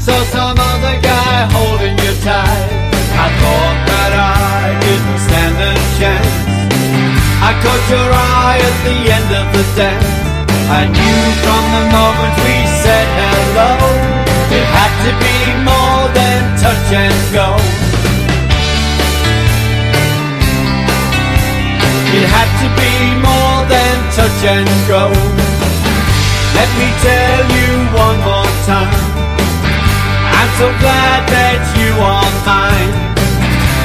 Saw 0.00 0.16
some 0.32 0.56
other 0.56 0.96
guy 1.04 1.44
holding 1.52 1.92
you 1.92 2.12
tight. 2.24 2.68
I 3.20 3.28
thought 3.36 3.78
that 3.84 4.12
I 4.16 4.72
didn't 4.80 5.20
stand 5.28 5.56
a 5.60 5.72
chance. 6.00 6.36
I 7.44 7.52
caught 7.60 7.84
your 7.92 8.08
eye 8.08 8.60
at 8.64 8.76
the 8.88 8.98
end 9.12 9.30
of 9.40 9.46
the 9.52 9.64
dance. 9.76 10.08
I 10.72 10.88
knew 10.88 11.20
from 11.44 11.62
the 11.76 11.84
moment 11.92 12.34
we 12.48 12.56
said 12.80 13.08
hello, 13.20 13.72
it 14.48 14.66
had 14.72 14.92
to 15.04 15.12
be 15.20 15.36
more 15.68 16.04
than 16.16 16.40
touch 16.56 16.88
and 16.96 17.20
go. 17.36 17.48
It 22.16 22.24
had 22.24 22.50
to 22.64 22.68
be 22.80 22.92
more 23.20 23.60
than 23.68 23.96
touch 24.16 24.40
and 24.48 24.70
go. 24.88 25.12
Let 26.56 26.70
me 26.80 26.88
tell 27.04 27.44
you 27.52 27.68
one 28.00 28.18
more 28.24 28.50
time. 28.64 29.09
So 30.60 30.68
glad 30.76 31.24
that 31.32 31.64
you 31.72 31.88
are 32.04 32.32
mine. 32.44 32.92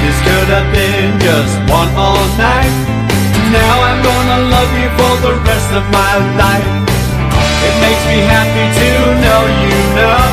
This 0.03 0.17
could 0.27 0.49
have 0.51 0.67
been 0.75 1.15
just 1.23 1.55
one 1.71 1.87
more 1.95 2.27
night. 2.35 2.75
Now 3.47 3.75
I'm 3.79 4.03
gonna 4.03 4.39
love 4.51 4.71
you 4.75 4.91
for 4.99 5.13
the 5.23 5.33
rest 5.47 5.71
of 5.71 5.87
my 5.87 6.13
life. 6.35 6.67
It 7.63 7.75
makes 7.79 8.03
me 8.11 8.19
happy 8.27 8.67
to 8.75 8.89
know 9.23 9.41
you 9.63 9.79
know. 9.95 10.27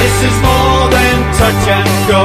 This 0.00 0.16
is 0.32 0.36
more 0.40 0.88
than 0.88 1.16
touch 1.36 1.64
and 1.76 1.92
go. 2.08 2.22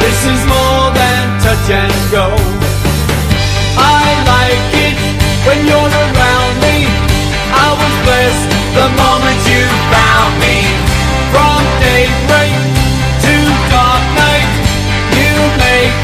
This 0.00 0.20
is 0.32 0.40
more 0.48 0.86
than 0.96 1.24
touch 1.44 1.68
and 1.76 1.96
go. 2.08 2.26
I 3.76 4.08
like 4.32 4.72
it 4.80 4.96
when 5.44 5.60
you're 5.68 5.76
around 5.76 6.19
was 7.76 7.94
blessed 8.06 8.46
the 8.74 8.88
moment 8.98 9.40
you 9.46 9.62
found 9.92 10.32
me. 10.42 10.58
From 11.30 11.60
daybreak 11.78 12.54
to 13.24 13.34
dark 13.70 14.04
night, 14.18 14.52
you 15.14 15.32
make 15.60 15.94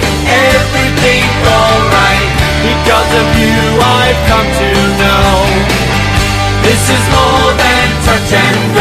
everything 0.53 1.27
alright. 1.43 2.31
Because 2.62 3.11
of 3.23 3.27
you, 3.41 3.59
I've 3.83 4.21
come 4.31 4.49
to 4.62 4.71
know 5.01 5.35
this 6.62 6.83
is 6.91 7.05
more 7.14 7.51
than 7.55 7.87
touch 8.07 8.33
and 8.33 8.76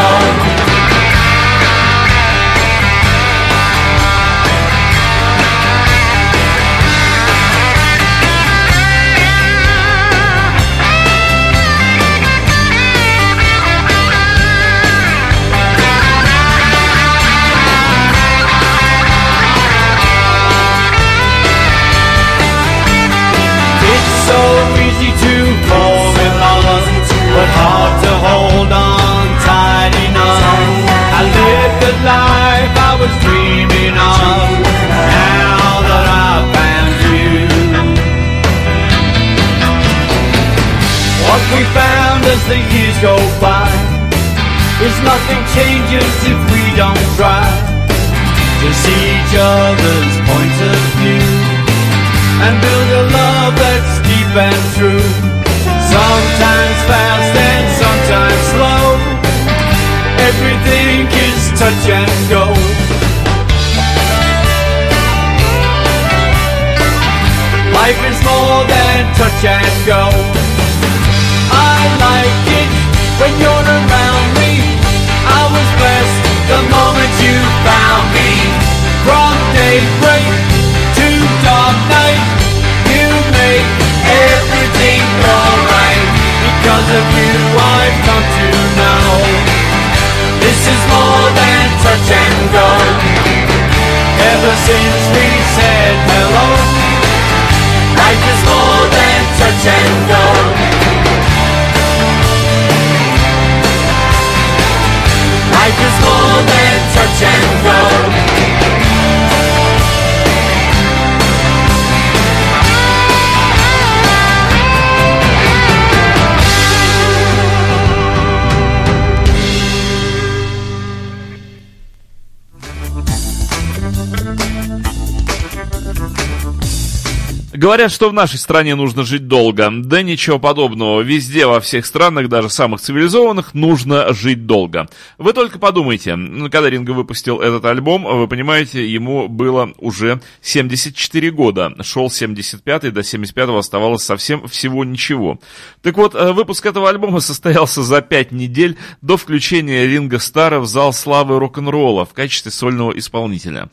Говорят, 127.65 127.91
что 127.91 128.11
в 128.11 128.13
нашей 128.13 128.37
стране 128.37 128.75
нужно 128.75 129.03
жить 129.03 129.27
долго. 129.27 129.71
Да 129.73 130.03
ничего 130.03 130.37
подобного. 130.37 131.01
Везде, 131.01 131.47
во 131.47 131.59
всех 131.59 131.87
странах, 131.87 132.29
даже 132.29 132.47
самых 132.47 132.79
цивилизованных, 132.79 133.55
нужно 133.55 134.13
жить 134.13 134.45
долго. 134.45 134.87
Вы 135.17 135.33
только 135.33 135.57
подумайте, 135.57 136.15
когда 136.51 136.69
Ринго 136.69 136.91
выпустил 136.91 137.41
этот 137.41 137.65
альбом, 137.65 138.03
вы 138.03 138.27
понимаете, 138.27 138.87
ему 138.87 139.27
было 139.27 139.73
уже 139.79 140.21
74 140.43 141.31
года. 141.31 141.73
Шел 141.81 142.11
75 142.11 142.93
до 142.93 143.01
75 143.01 143.49
оставалось 143.49 144.03
совсем 144.03 144.47
всего 144.47 144.85
ничего. 144.85 145.39
Так 145.81 145.97
вот, 145.97 146.13
э, 146.13 146.33
выпуск 146.33 146.67
этого 146.67 146.87
альбома 146.87 147.19
состоялся 147.19 147.81
за 147.81 148.03
5 148.03 148.31
недель 148.31 148.77
до 149.01 149.17
включения 149.17 149.87
Ринга 149.87 150.19
Стара 150.19 150.59
в 150.59 150.67
зал 150.67 150.93
славы 150.93 151.39
рок-н-ролла 151.39 152.05
в 152.05 152.13
качестве 152.13 152.51
сольного 152.51 152.91
исполнителя. 152.95 153.69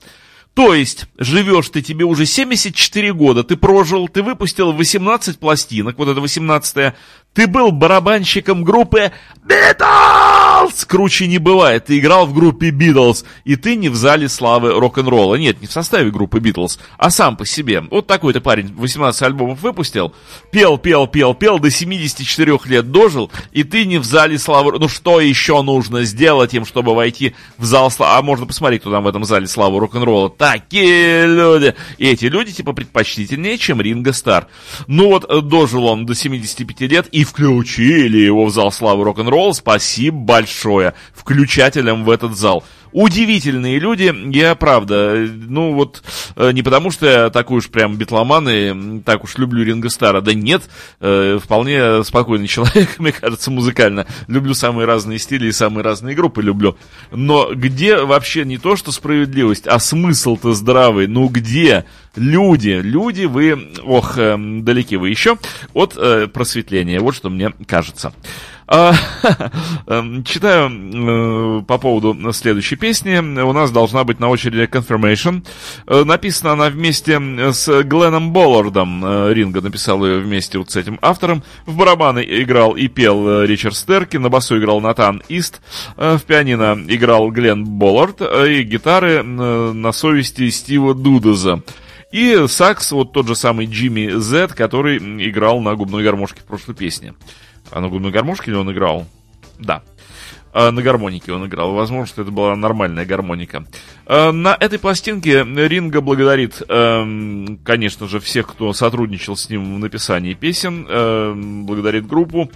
То 0.55 0.75
есть, 0.75 1.07
живешь 1.17 1.71
ты, 1.71 1.81
тебе 1.81 2.05
уже 2.05 2.27
74 2.27 3.13
года, 3.15 3.43
ты 3.43 3.57
прожил, 3.57 4.07
ты 4.09 4.23
выпустил 4.23 4.73
18 4.73 5.39
пластинок, 5.39 5.97
вот 5.97 6.09
это 6.09 6.21
18 6.21 6.95
ты 7.33 7.47
был 7.47 7.73
барабанщиком 7.73 8.63
группы 8.63 9.13
Beatles! 10.63 10.87
Круче 10.87 11.27
не 11.27 11.39
бывает. 11.39 11.87
Ты 11.87 11.99
играл 11.99 12.27
в 12.27 12.35
группе 12.35 12.71
Beatles, 12.71 13.25
и 13.45 13.57
ты 13.57 13.77
не 13.77 13.89
в 13.89 13.95
зале 13.95 14.29
славы 14.29 14.73
рок-н-ролла. 14.73 15.37
Нет, 15.37 15.61
не 15.61 15.67
в 15.67 15.73
составе 15.73 16.11
группы 16.11 16.39
Beatles, 16.39 16.79
а 16.99 17.11
сам 17.11 17.37
по 17.37 17.47
себе. 17.47 17.83
Вот 17.91 18.07
такой 18.07 18.33
ты 18.33 18.41
парень 18.41 18.75
18 18.75 19.23
альбомов 19.23 19.61
выпустил, 19.61 20.15
пел, 20.51 20.79
пел, 20.79 21.07
пел, 21.07 21.35
пел, 21.35 21.59
до 21.59 21.71
74 21.71 22.59
лет 22.67 22.91
дожил, 22.91 23.31
и 23.53 23.65
ты 23.65 23.85
не 23.85 23.99
в 23.99 24.05
зале 24.05 24.39
славы... 24.39 24.79
Ну 24.79 24.89
что 24.89 25.21
еще 25.21 25.63
нужно 25.63 26.05
сделать 26.05 26.55
им, 26.55 26.65
чтобы 26.65 26.95
войти 26.95 27.35
в 27.59 27.65
зал 27.65 27.91
славы? 27.91 28.19
А 28.19 28.23
можно 28.23 28.47
посмотреть, 28.47 28.83
кто 28.83 28.91
там 28.91 29.05
в 29.05 29.09
этом 29.09 29.25
зале 29.25 29.47
славы 29.47 29.81
рок-н-ролла. 29.81 30.31
Такие 30.31 31.27
люди! 31.27 31.75
И 31.99 32.07
эти 32.07 32.27
люди, 32.27 32.53
типа, 32.53 32.73
предпочтительнее, 32.73 33.59
чем 33.59 33.81
Ринго 33.81 34.13
Стар. 34.13 34.49
Ну 34.87 35.09
вот, 35.09 35.25
э, 35.29 35.41
дожил 35.41 35.87
он 35.87 36.07
до 36.07 36.15
75 36.15 36.81
лет, 36.83 37.09
и 37.09 37.25
включили 37.25 38.19
его 38.19 38.47
в 38.47 38.51
зал 38.51 38.71
славы 38.73 39.05
рок-н-ролл. 39.05 39.55
Спасибо 39.55 40.19
большое 40.19 40.52
включателям 40.53 42.05
в 42.05 42.11
этот 42.11 42.37
зал. 42.37 42.65
Удивительные 42.93 43.79
люди, 43.79 44.15
я 44.37 44.55
правда, 44.55 45.27
ну 45.49 45.73
вот, 45.73 46.03
э, 46.37 46.53
не 46.53 46.63
потому 46.63 46.91
что 46.91 47.07
я 47.07 47.31
такой 47.31 47.59
уж 47.59 47.69
прям 47.69 47.97
битломан 47.97 48.47
и 48.51 49.01
так 49.01 49.25
уж 49.25 49.39
люблю 49.39 49.65
Ринго 49.65 49.89
Стара, 49.89 50.21
да 50.21 50.35
нет, 50.35 50.65
э, 51.01 51.39
вполне 51.43 52.05
спокойный 52.05 52.47
человек, 52.49 52.99
мне 52.99 53.13
кажется, 53.13 53.51
музыкально. 53.51 54.07
Люблю 54.29 54.53
самые 54.53 54.87
разные 54.87 55.19
стили 55.19 55.47
и 55.47 55.53
самые 55.53 55.85
разные 55.85 56.15
группы 56.15 56.43
люблю. 56.43 56.77
Но 57.11 57.55
где 57.55 57.97
вообще 57.97 58.45
не 58.45 58.59
то, 58.59 58.77
что 58.77 58.93
справедливость, 58.93 59.67
а 59.67 59.79
смысл-то 59.79 60.53
здравый, 60.53 61.07
ну 61.07 61.29
где? 61.29 61.87
Люди, 62.15 62.79
люди 62.83 63.25
вы, 63.25 63.71
ох, 63.85 64.19
э, 64.19 64.37
далеки 64.37 64.97
вы 64.97 65.09
еще 65.09 65.39
от 65.73 65.95
э, 65.97 66.27
просветления, 66.27 67.01
вот 67.01 67.15
что 67.15 67.31
мне 67.31 67.55
кажется. 67.67 68.13
А, 68.75 68.95
эм, 69.87 70.25
читаю 70.25 70.71
э, 70.71 71.63
по 71.65 71.77
поводу 71.77 72.33
следующей 72.33 72.77
песни. 72.77 73.19
У 73.19 73.53
нас 73.53 73.71
должна 73.71 74.03
быть 74.05 74.19
на 74.19 74.31
очереди 74.31 74.63
Confirmation. 74.63 75.45
Э, 75.87 76.05
написана 76.05 76.53
она 76.53 76.71
вместе 76.71 77.21
с 77.53 77.83
Гленном 77.83 78.33
Боллардом. 78.33 79.05
Э, 79.05 79.35
Ринга 79.35 79.61
написал 79.61 80.03
ее 80.07 80.21
вместе 80.21 80.57
вот 80.57 80.71
с 80.71 80.77
этим 80.77 80.99
автором. 81.03 81.43
В 81.67 81.77
барабаны 81.77 82.25
играл 82.27 82.75
и 82.75 82.89
пел 82.89 83.43
Ричард 83.43 83.77
Стерки, 83.77 84.17
на 84.17 84.31
басу 84.31 84.59
играл 84.59 84.81
Натан 84.81 85.23
Ист, 85.29 85.61
в 85.99 86.21
пианино 86.27 86.83
играл 86.89 87.31
Глен 87.31 87.67
Боллард, 87.67 88.23
и 88.23 88.63
гитары 88.63 89.23
на 89.23 89.93
совести 89.93 90.49
Стива 90.49 90.95
Дудеза. 90.95 91.63
И 92.11 92.47
сакс, 92.49 92.93
вот 92.93 93.13
тот 93.13 93.27
же 93.27 93.35
самый 93.35 93.67
Джимми 93.67 94.19
Зет, 94.19 94.55
который 94.55 94.97
играл 94.97 95.61
на 95.61 95.75
губной 95.75 96.05
гармошке 96.05 96.41
в 96.41 96.45
прошлой 96.45 96.75
песне. 96.75 97.13
А 97.73 97.81
на 97.81 97.89
губной 97.89 98.13
гармошке 98.13 98.51
ли 98.51 98.57
он 98.57 98.71
играл? 98.71 99.07
Да. 99.59 99.83
А 100.53 100.71
на 100.71 100.83
гармонике 100.83 101.33
он 101.33 101.47
играл. 101.47 101.73
Возможно, 101.73 102.07
что 102.07 102.23
это 102.23 102.31
была 102.31 102.55
нормальная 102.55 103.07
гармоника. 103.07 103.65
А 104.07 104.33
на 104.33 104.55
этой 104.61 104.79
пластинке 104.79 105.45
Ринга 105.45 106.03
благодарит, 106.03 106.63
эм, 106.69 107.59
конечно 107.65 108.07
же, 108.07 108.21
всех, 108.21 108.49
кто 108.49 108.75
сотрудничал 108.75 109.35
с 109.35 109.49
ним 109.49 109.75
в 109.75 109.79
написании 109.79 110.35
песен, 110.35 110.87
эм, 110.89 111.65
благодарит 111.65 112.07
группу 112.07 112.51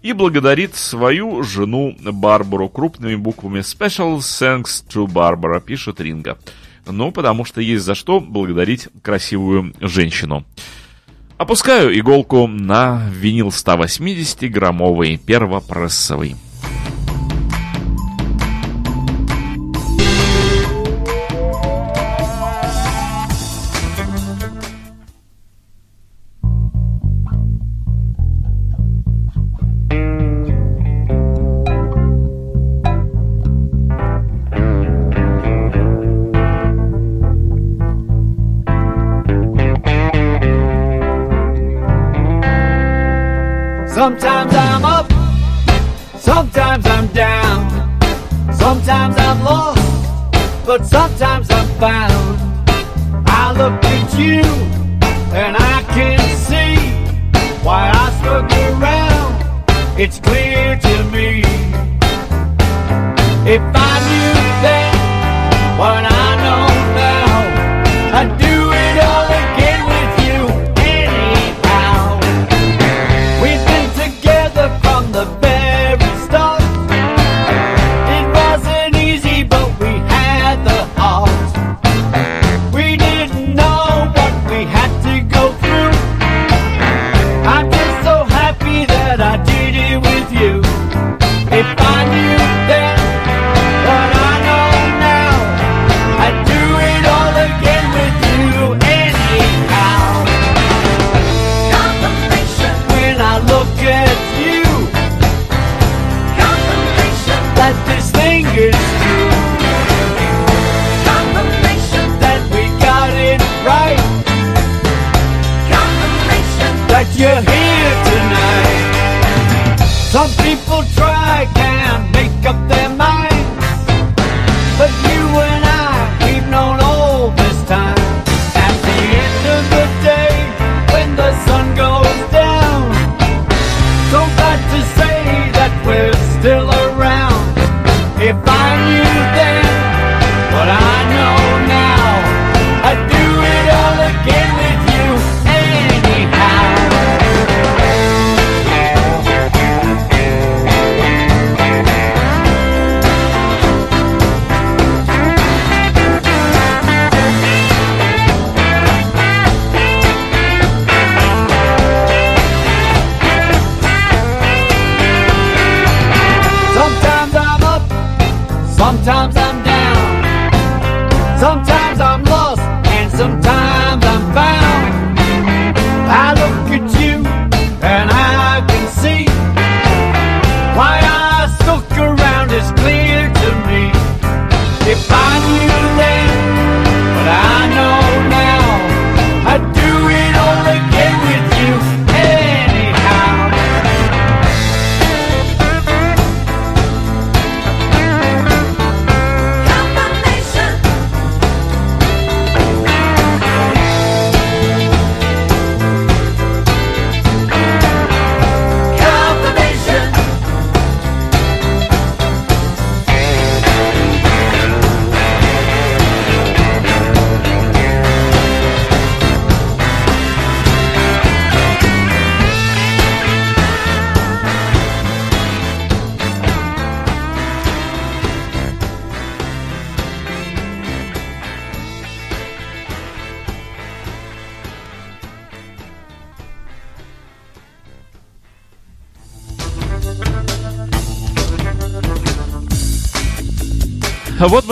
и 0.00 0.14
благодарит 0.14 0.74
свою 0.74 1.42
жену 1.42 1.94
Барбару 2.00 2.70
крупными 2.70 3.16
буквами 3.16 3.60
Special 3.60 4.18
Thanks 4.18 4.82
to 4.88 5.06
Barbara, 5.06 5.60
пишет 5.60 6.00
Ринга. 6.00 6.38
Ну, 6.86 7.12
потому 7.12 7.44
что 7.44 7.60
есть 7.60 7.84
за 7.84 7.94
что 7.94 8.18
благодарить 8.18 8.88
красивую 9.02 9.74
женщину. 9.80 10.44
Опускаю 11.42 11.98
иголку 11.98 12.46
на 12.46 13.02
винил 13.10 13.48
180-граммовый 13.48 15.16
первопрессовый. 15.16 16.36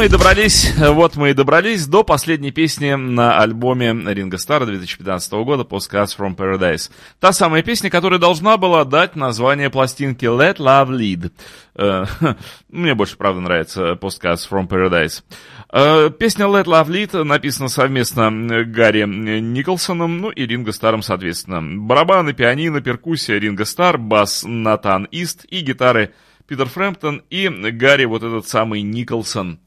Мы 0.01 0.07
и 0.07 0.09
добрались, 0.09 0.73
вот 0.79 1.17
мы 1.17 1.29
и 1.29 1.35
добрались 1.35 1.87
до 1.87 2.05
последней 2.05 2.53
песни 2.53 2.95
на 2.95 3.39
альбоме 3.39 3.95
Ринга 4.15 4.39
Стара 4.39 4.65
2015 4.65 5.31
года 5.33 5.65
Postcards 5.65 6.17
from 6.19 6.35
Paradise. 6.35 6.91
Та 7.19 7.33
самая 7.33 7.63
песня, 7.63 7.91
которая 7.91 8.19
должна 8.19 8.57
была 8.57 8.87
дать 8.87 9.15
название 9.15 9.69
пластинки 9.69 10.25
Let 10.25 10.57
Love 10.57 10.89
Lead. 10.89 11.33
Э, 11.75 12.07
Мне 12.71 12.95
больше, 12.95 13.19
правда, 13.19 13.43
нравится 13.43 13.93
Postcards 14.01 14.49
from 14.51 14.69
Paradise. 14.69 15.23
Э, 15.71 16.09
Песня 16.09 16.47
Let 16.47 16.65
Love 16.65 16.87
Lead 16.87 17.23
написана 17.23 17.69
совместно 17.69 18.31
Гарри 18.65 19.05
Николсоном, 19.05 20.17
ну 20.17 20.31
и 20.31 20.47
Ринго 20.47 20.73
Старом, 20.73 21.03
соответственно. 21.03 21.61
Барабаны, 21.61 22.33
пианино, 22.33 22.81
перкуссия 22.81 23.39
Ринго 23.39 23.67
Стар, 23.67 23.99
бас 23.99 24.45
Натан 24.47 25.05
Ист 25.11 25.45
и 25.51 25.61
гитары 25.61 26.15
Питер 26.47 26.71
Фрэмптон 26.71 27.23
и 27.29 27.51
Гарри, 27.51 28.07
вот 28.07 28.23
этот 28.23 28.49
самый 28.49 28.81
Николсон. 28.81 29.61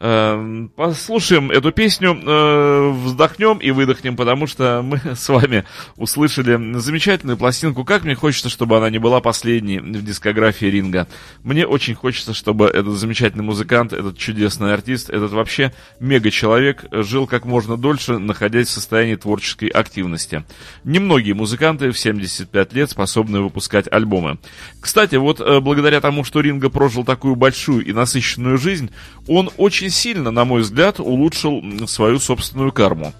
Э, 0.00 0.68
Послушаем 0.76 1.50
эту 1.50 1.72
песню, 1.72 2.16
э, 2.24 2.90
вздохнем 2.90 3.58
и 3.58 3.72
выдохнем, 3.72 4.16
потому 4.16 4.46
что 4.46 4.80
мы 4.82 5.00
с 5.16 5.28
вами 5.28 5.64
услышали 5.96 6.78
замечательную 6.78 7.36
пластинку. 7.36 7.84
Как 7.84 8.04
мне 8.04 8.14
хочется, 8.14 8.48
чтобы 8.48 8.76
она 8.76 8.90
не 8.90 8.98
была 8.98 9.20
последней 9.20 9.80
в 9.80 10.04
дискографии 10.04 10.66
Ринга. 10.66 11.08
Мне 11.42 11.66
очень 11.66 11.94
хочется, 11.94 12.32
чтобы 12.32 12.66
этот 12.66 12.94
замечательный 12.94 13.42
музыкант, 13.42 13.92
этот 13.92 14.16
чудесный 14.18 14.72
артист, 14.72 15.10
этот 15.10 15.32
вообще 15.32 15.72
мега-человек 15.98 16.84
жил 16.92 17.26
как 17.26 17.44
можно 17.44 17.76
дольше, 17.76 18.18
находясь 18.18 18.68
в 18.68 18.72
состоянии 18.72 19.16
творческой 19.16 19.68
активности. 19.68 20.44
Немногие 20.84 21.34
музыканты 21.34 21.90
в 21.90 21.98
75 21.98 22.72
лет 22.72 22.90
способны 22.90 23.40
выпускать 23.40 23.90
альбомы. 23.90 24.38
Кстати, 24.80 25.16
вот 25.16 25.40
э, 25.40 25.58
благодаря 25.58 26.00
тому, 26.00 26.22
что 26.22 26.40
Ринга 26.40 26.70
прожил 26.70 27.04
такую 27.04 27.34
большую 27.34 27.84
и 27.84 27.92
насыщенную 27.92 28.58
жизнь, 28.58 28.90
он 29.26 29.50
очень 29.56 29.87
сильно, 29.90 30.30
на 30.30 30.44
мой 30.44 30.62
взгляд, 30.62 31.00
улучшил 31.00 31.62
свою 31.86 32.18
собственную 32.18 32.72
карму. 32.72 33.12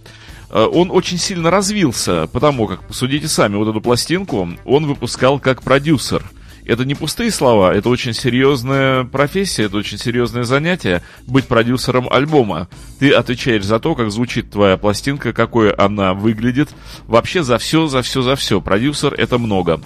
Э, 0.50 0.64
Он 0.64 0.90
очень 0.90 1.18
сильно 1.18 1.50
развился, 1.50 2.28
потому 2.32 2.66
как, 2.66 2.86
посудите 2.86 3.28
сами, 3.28 3.56
вот 3.56 3.68
эту 3.68 3.80
пластинку 3.80 4.48
он 4.64 4.86
выпускал 4.86 5.38
как 5.38 5.62
продюсер. 5.62 6.22
Это 6.68 6.84
не 6.84 6.94
пустые 6.94 7.30
слова, 7.30 7.74
это 7.74 7.88
очень 7.88 8.12
серьезная 8.12 9.04
профессия, 9.04 9.64
это 9.64 9.78
очень 9.78 9.96
серьезное 9.96 10.42
занятие 10.42 11.02
быть 11.26 11.46
продюсером 11.46 12.12
альбома. 12.12 12.68
Ты 12.98 13.10
отвечаешь 13.12 13.64
за 13.64 13.80
то, 13.80 13.94
как 13.94 14.10
звучит 14.10 14.50
твоя 14.50 14.76
пластинка, 14.76 15.32
какой 15.32 15.70
она 15.70 16.12
выглядит. 16.12 16.68
Вообще 17.06 17.42
за 17.42 17.56
все, 17.56 17.86
за 17.86 18.02
все, 18.02 18.20
за 18.20 18.36
все. 18.36 18.60
Продюсер 18.60 19.14
это 19.14 19.38
много. 19.38 19.80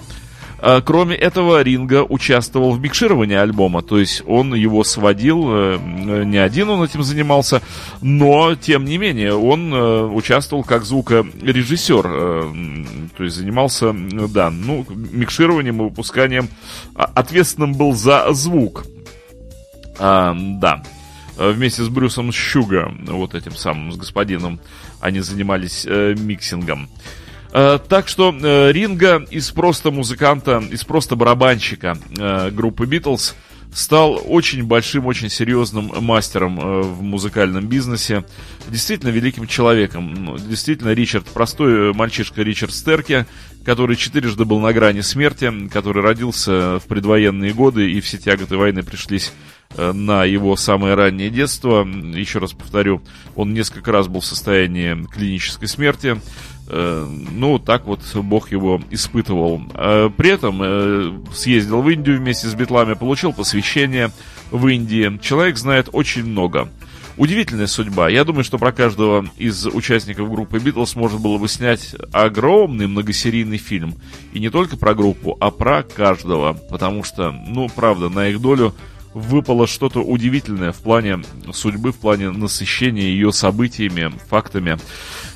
А, 0.65 0.81
Кроме 0.81 1.17
этого, 1.17 1.61
Ринга 1.61 2.03
участвовал 2.03 2.71
в 2.71 2.79
микшировании 2.79 3.35
альбома, 3.35 3.81
то 3.81 3.99
есть 3.99 4.23
он 4.25 4.53
его 4.55 4.85
сводил, 4.85 5.43
э, 5.49 6.23
не 6.23 6.37
один 6.37 6.69
он 6.69 6.81
этим 6.81 7.03
занимался, 7.03 7.61
но, 8.01 8.55
тем 8.55 8.85
не 8.85 8.97
менее, 8.97 9.35
он 9.35 9.73
э, 9.73 10.03
участвовал 10.05 10.63
как 10.63 10.85
звукорежиссер, 10.85 12.05
э, 12.07 12.53
то 13.17 13.23
есть 13.25 13.35
занимался, 13.35 13.93
да, 14.29 14.49
ну, 14.49 14.85
микшированием 14.87 15.81
и 15.81 15.83
выпусканием, 15.83 16.47
а, 16.95 17.11
ответственным 17.13 17.73
был 17.73 17.93
за 17.93 18.31
звук. 18.31 18.85
А, 19.99 20.33
да. 20.33 20.81
Вместе 21.35 21.83
с 21.83 21.89
Брюсом 21.89 22.31
Щуга, 22.31 22.89
вот 23.07 23.35
этим 23.35 23.55
самым, 23.55 23.91
с 23.91 23.97
господином, 23.97 24.61
они 25.01 25.19
занимались 25.19 25.85
э, 25.85 26.15
mixing 26.17 26.64
ом. 26.64 26.87
Э, 27.53 27.77
Так 27.87 28.07
что 28.07 28.35
э, 28.35 28.71
Ринго 28.71 29.25
из 29.29 29.51
просто 29.51 29.91
музыканта, 29.91 30.61
из 30.71 30.83
просто 30.83 31.15
барабанщика 31.15 31.97
э, 32.17 32.49
группы 32.49 32.87
Битлз 32.87 33.35
стал 33.71 34.21
очень 34.25 34.63
большим, 34.63 35.05
очень 35.05 35.29
серьезным 35.29 35.91
мастером 36.01 36.57
в 36.57 37.01
музыкальном 37.01 37.65
бизнесе. 37.65 38.23
Действительно 38.67 39.09
великим 39.09 39.47
человеком. 39.47 40.13
Ну, 40.13 40.37
Действительно, 40.37 40.93
Ричард, 40.93 41.25
простой 41.25 41.91
мальчишка 41.91 42.43
Ричард 42.43 42.71
Старки, 42.71 43.25
который 43.65 43.95
четырежды 43.95 44.45
был 44.45 44.59
на 44.59 44.73
грани 44.73 45.01
смерти, 45.01 45.51
который 45.69 46.03
родился 46.03 46.79
в 46.79 46.83
предвоенные 46.87 47.53
годы, 47.53 47.91
и 47.91 47.99
все 47.99 48.19
тяготы 48.19 48.57
войны 48.57 48.83
пришлись 48.83 49.33
на 49.75 50.23
его 50.23 50.55
самое 50.55 50.93
раннее 50.93 51.31
детство. 51.31 51.83
Еще 51.83 52.37
раз 52.37 52.51
повторю, 52.51 53.01
он 53.35 53.55
несколько 53.55 53.91
раз 53.91 54.07
был 54.07 54.19
в 54.19 54.25
состоянии 54.25 55.03
клинической 55.11 55.67
смерти. 55.67 56.21
Э, 56.75 57.05
Ну, 57.31 57.59
так 57.59 57.85
вот 57.85 58.01
Бог 58.15 58.51
его 58.51 58.81
испытывал. 58.89 59.61
Э, 59.75 60.09
При 60.15 60.29
этом 60.31 60.59
э, 60.63 61.11
съездил 61.33 61.81
в 61.81 61.89
Индию 61.89 62.17
вместе 62.17 62.47
с 62.47 62.55
Битлами, 62.55 62.93
получил 62.95 63.31
посвящение 63.31 64.11
в 64.49 64.67
Индии. 64.67 65.19
Человек 65.21 65.57
знает 65.57 65.89
очень 65.91 66.25
много. 66.25 66.69
Удивительная 67.15 67.67
судьба. 67.67 68.09
Я 68.09 68.23
думаю, 68.23 68.43
что 68.43 68.57
про 68.57 68.71
каждого 68.71 69.27
из 69.37 69.67
участников 69.67 70.31
группы 70.31 70.57
Битлз 70.57 70.95
можно 70.95 71.19
было 71.19 71.37
бы 71.37 71.47
снять 71.47 71.95
огромный 72.11 72.87
многосерийный 72.87 73.57
фильм. 73.57 73.93
И 74.33 74.39
не 74.39 74.49
только 74.49 74.77
про 74.77 74.95
группу, 74.95 75.37
а 75.39 75.51
про 75.51 75.83
каждого. 75.83 76.53
Потому 76.53 77.03
что, 77.03 77.31
ну, 77.31 77.69
правда, 77.69 78.09
на 78.09 78.29
их 78.29 78.41
долю 78.41 78.73
выпало 79.13 79.67
что-то 79.67 79.99
удивительное 80.01 80.71
в 80.71 80.77
плане 80.77 81.21
судьбы, 81.51 81.91
в 81.91 81.97
плане 81.97 82.31
насыщения 82.31 83.03
ее 83.03 83.31
событиями, 83.31 84.11
фактами, 84.27 84.79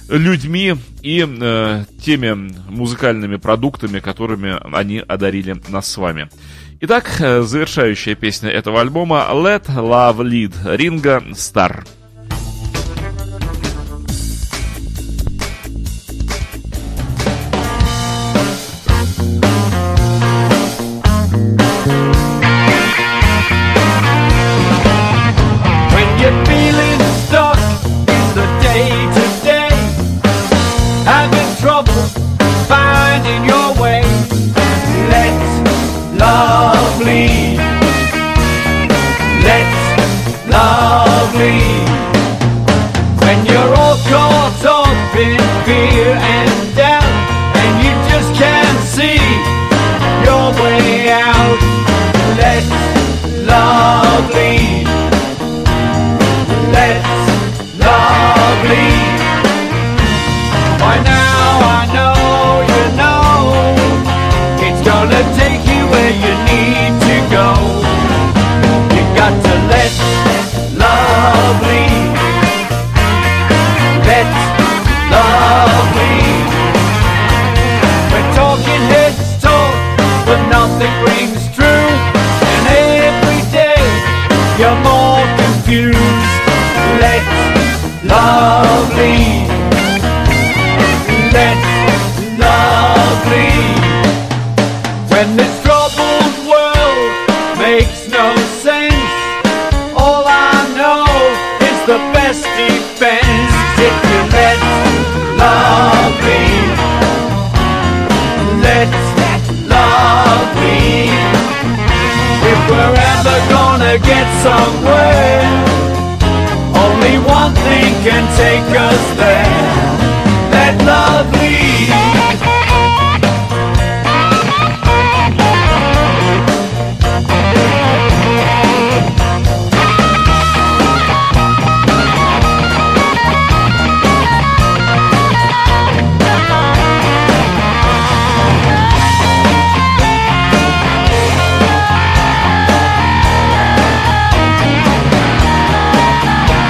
людьми 0.10 0.76
и 1.02 1.26
э, 1.28 1.86
теми 2.04 2.52
музыкальными 2.70 3.38
продуктами, 3.38 4.00
которыми 4.00 4.58
они 4.76 5.00
одарили 5.00 5.56
нас 5.68 5.90
с 5.92 5.98
вами. 5.98 6.30
Итак, 6.80 7.18
э, 7.20 7.42
завершающая 7.42 8.16
песня 8.16 8.50
этого 8.50 8.82
альбома 8.82 9.28
Let 9.32 9.66
Love 9.68 10.20
Lead 10.20 10.76
Ринга 10.76 11.24
Star. 11.32 11.86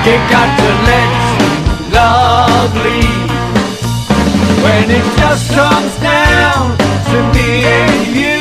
You 0.07 0.13
got 0.31 0.49
to 0.63 0.69
let 0.87 1.09
love 1.91 2.73
lead. 2.85 3.29
When 4.63 4.89
it 4.89 5.03
just 5.19 5.51
comes 5.51 5.93
down 5.99 6.77
to 7.11 7.17
me 7.35 7.65
and 7.65 8.15
you, 8.15 8.39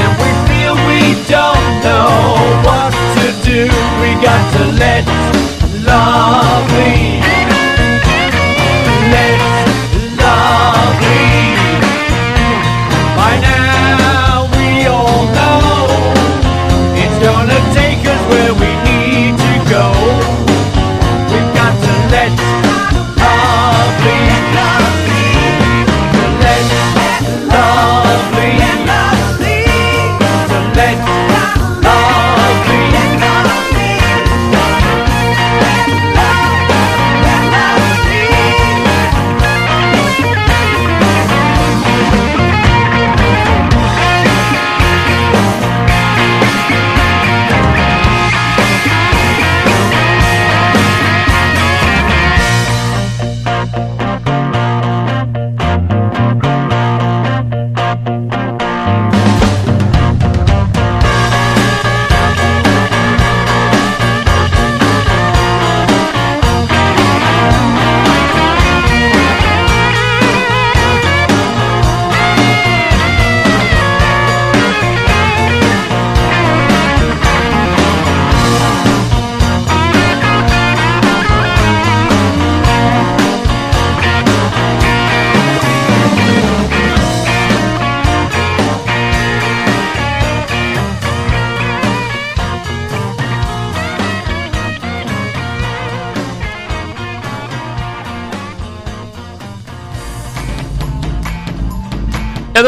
and 0.00 0.10
we 0.22 0.30
feel 0.48 0.74
we 0.88 1.02
don't 1.28 1.68
know 1.84 2.08
what 2.64 2.92
to 3.20 3.26
do, 3.44 3.64
we 4.00 4.14
got 4.24 4.44
to 4.56 4.64
let 4.80 5.04
love 5.84 6.72
lead. 6.72 7.53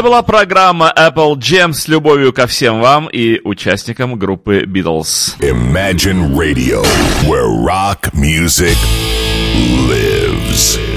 Была 0.06 0.22
программа 0.22 0.92
Apple 0.96 1.34
Jam 1.34 1.72
с 1.72 1.88
любовью 1.88 2.32
ко 2.32 2.46
всем 2.46 2.80
вам 2.80 3.08
и 3.08 3.40
участникам 3.42 4.16
группы 4.16 4.62
Beatles. 4.62 5.34
Imagine 5.40 6.32
Radio, 6.32 6.84
where 7.26 7.48
rock 7.48 8.12
music 8.14 8.76
lives. 9.88 10.95